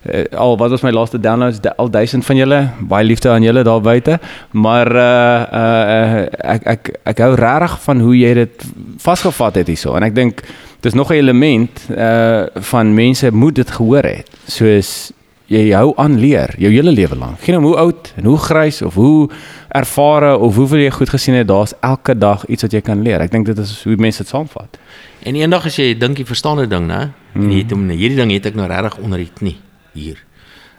uh, 0.05 0.23
al 0.37 0.57
wat 0.59 0.73
was 0.73 0.83
my 0.85 0.91
laaste 0.93 1.19
downloads? 1.19 1.61
Al 1.81 1.89
duisend 1.89 2.25
van 2.25 2.37
julle. 2.37 2.59
Baie 2.79 3.07
liefde 3.07 3.31
aan 3.31 3.43
julle 3.43 3.63
daar 3.63 3.81
buite. 3.81 4.19
Maar 4.51 4.91
uh 4.91 5.61
uh 5.61 6.25
ek 6.55 6.67
ek 6.75 6.93
ek 7.13 7.23
hou 7.23 7.33
regtig 7.39 7.79
van 7.87 8.03
hoe 8.03 8.13
jy 8.17 8.33
dit 8.43 8.69
vasgevat 9.01 9.61
het 9.63 9.71
hierso. 9.71 9.95
En 9.95 10.03
ek 10.03 10.15
dink 10.15 10.43
dis 10.85 10.93
nog 10.93 11.09
'n 11.09 11.21
element 11.23 11.87
uh 11.89 12.45
van 12.71 12.93
mense 12.93 13.31
moet 13.31 13.55
dit 13.55 13.71
gehoor 13.71 14.03
het. 14.03 14.29
Soos 14.47 15.11
jy 15.47 15.71
hou 15.77 15.93
aan 16.01 16.17
leer 16.19 16.55
jou 16.57 16.71
hele 16.73 16.91
lewe 16.91 17.15
lank 17.15 17.39
geen 17.45 17.57
om 17.57 17.63
hoe 17.69 17.75
oud 17.77 18.13
en 18.17 18.25
hoe 18.25 18.37
grys 18.37 18.81
of 18.81 18.95
hoe 18.97 19.29
ervare 19.69 20.37
of 20.37 20.55
hoeveel 20.55 20.79
jy 20.79 20.89
goed 20.89 21.09
gesien 21.09 21.35
het 21.37 21.47
daar's 21.47 21.73
elke 21.81 22.17
dag 22.17 22.45
iets 22.45 22.65
wat 22.65 22.71
jy 22.73 22.81
kan 22.81 23.01
leer. 23.01 23.21
Ek 23.21 23.31
dink 23.31 23.45
dit 23.45 23.57
is 23.57 23.83
hoe 23.83 23.95
mense 23.95 24.23
dit 24.23 24.27
saamvat 24.27 24.79
en 25.25 25.35
eendag 25.35 25.65
as 25.65 25.75
jy 25.81 25.97
dink 25.97 26.17
jy 26.21 26.25
verstaan 26.25 26.59
'n 26.61 26.69
ding 26.69 26.87
nê 26.87 27.01
mm. 27.09 27.41
en 27.41 27.51
jy 27.51 27.59
het 27.63 27.71
hom 27.73 27.89
hierdie 27.89 28.19
ding 28.19 28.31
het 28.31 28.45
ek 28.45 28.55
nou 28.55 28.67
regtig 28.69 28.97
onder 29.01 29.17
die 29.19 29.31
knie 29.33 29.57
hier. 29.93 30.17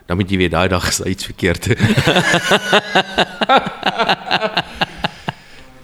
Dan 0.06 0.16
moet 0.16 0.30
jy 0.30 0.38
weet 0.38 0.54
daai 0.54 0.68
dag 0.68 0.88
is 0.92 1.00
iets 1.00 1.24
verkeerd. 1.26 1.66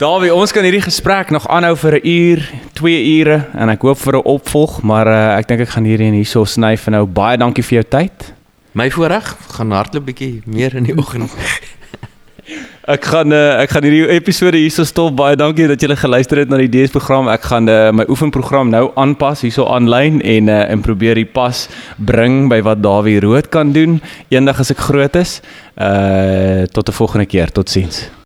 Dawie, 0.03 0.35
ons 0.35 0.51
kan 0.51 0.65
hierdie 0.67 0.83
gesprek 0.83 1.31
nog 1.31 1.47
aanhou 1.47 1.77
vir 1.79 1.95
'n 2.01 2.07
uur, 2.07 2.41
2 2.75 3.21
ure 3.21 3.47
en 3.55 3.69
ek 3.69 3.83
hoop 3.83 3.99
vir 3.99 4.17
'n 4.17 4.27
opvolg, 4.27 4.83
maar 4.83 5.07
uh, 5.07 5.39
ek 5.39 5.47
dink 5.49 5.61
ek 5.61 5.69
gaan 5.75 5.85
hierdie 5.85 6.09
en 6.11 6.19
hierso 6.19 6.45
sny 6.45 6.77
vir 6.77 6.91
nou. 6.91 7.07
Baie 7.07 7.37
dankie 7.39 7.63
vir 7.63 7.83
jou 7.83 7.89
tyd. 7.89 8.35
My 8.73 8.91
voorreg, 8.91 9.37
gaan 9.55 9.71
hardloop 9.71 10.05
bietjie 10.05 10.43
meer 10.47 10.75
in 10.75 10.85
die 10.85 10.97
oggend. 10.99 11.31
Ek 12.91 13.05
gaan 13.07 13.31
uh, 13.31 13.63
ek 13.63 13.71
gaan 13.77 13.85
hierdie 13.87 14.09
episode 14.11 14.59
hierso 14.59 14.83
stop. 14.83 15.15
Baie 15.15 15.37
dankie 15.39 15.69
dat 15.71 15.79
julle 15.79 15.95
geluister 15.95 16.41
het 16.43 16.51
na 16.51 16.59
die 16.59 16.67
DS 16.67 16.91
program. 16.91 17.29
Ek 17.31 17.45
gaan 17.47 17.71
uh, 17.71 17.93
my 17.95 18.09
oefenprogram 18.11 18.73
nou 18.75 18.89
aanpas 18.99 19.45
hierso 19.47 19.69
aanlyn 19.71 20.19
en 20.19 20.51
uh, 20.51 20.65
en 20.67 20.83
probeer 20.83 21.21
die 21.21 21.29
pas 21.31 21.69
bring 22.03 22.49
by 22.51 22.59
wat 22.67 22.83
Dawie 22.83 23.21
Rood 23.23 23.53
kan 23.55 23.71
doen 23.77 24.01
eendag 24.35 24.65
as 24.65 24.75
ek 24.75 24.83
groot 24.89 25.15
is. 25.21 25.39
Uh 25.79 26.67
tot 26.75 26.91
'n 26.91 26.99
volgende 26.99 27.27
keer. 27.31 27.55
Totsiens. 27.55 28.22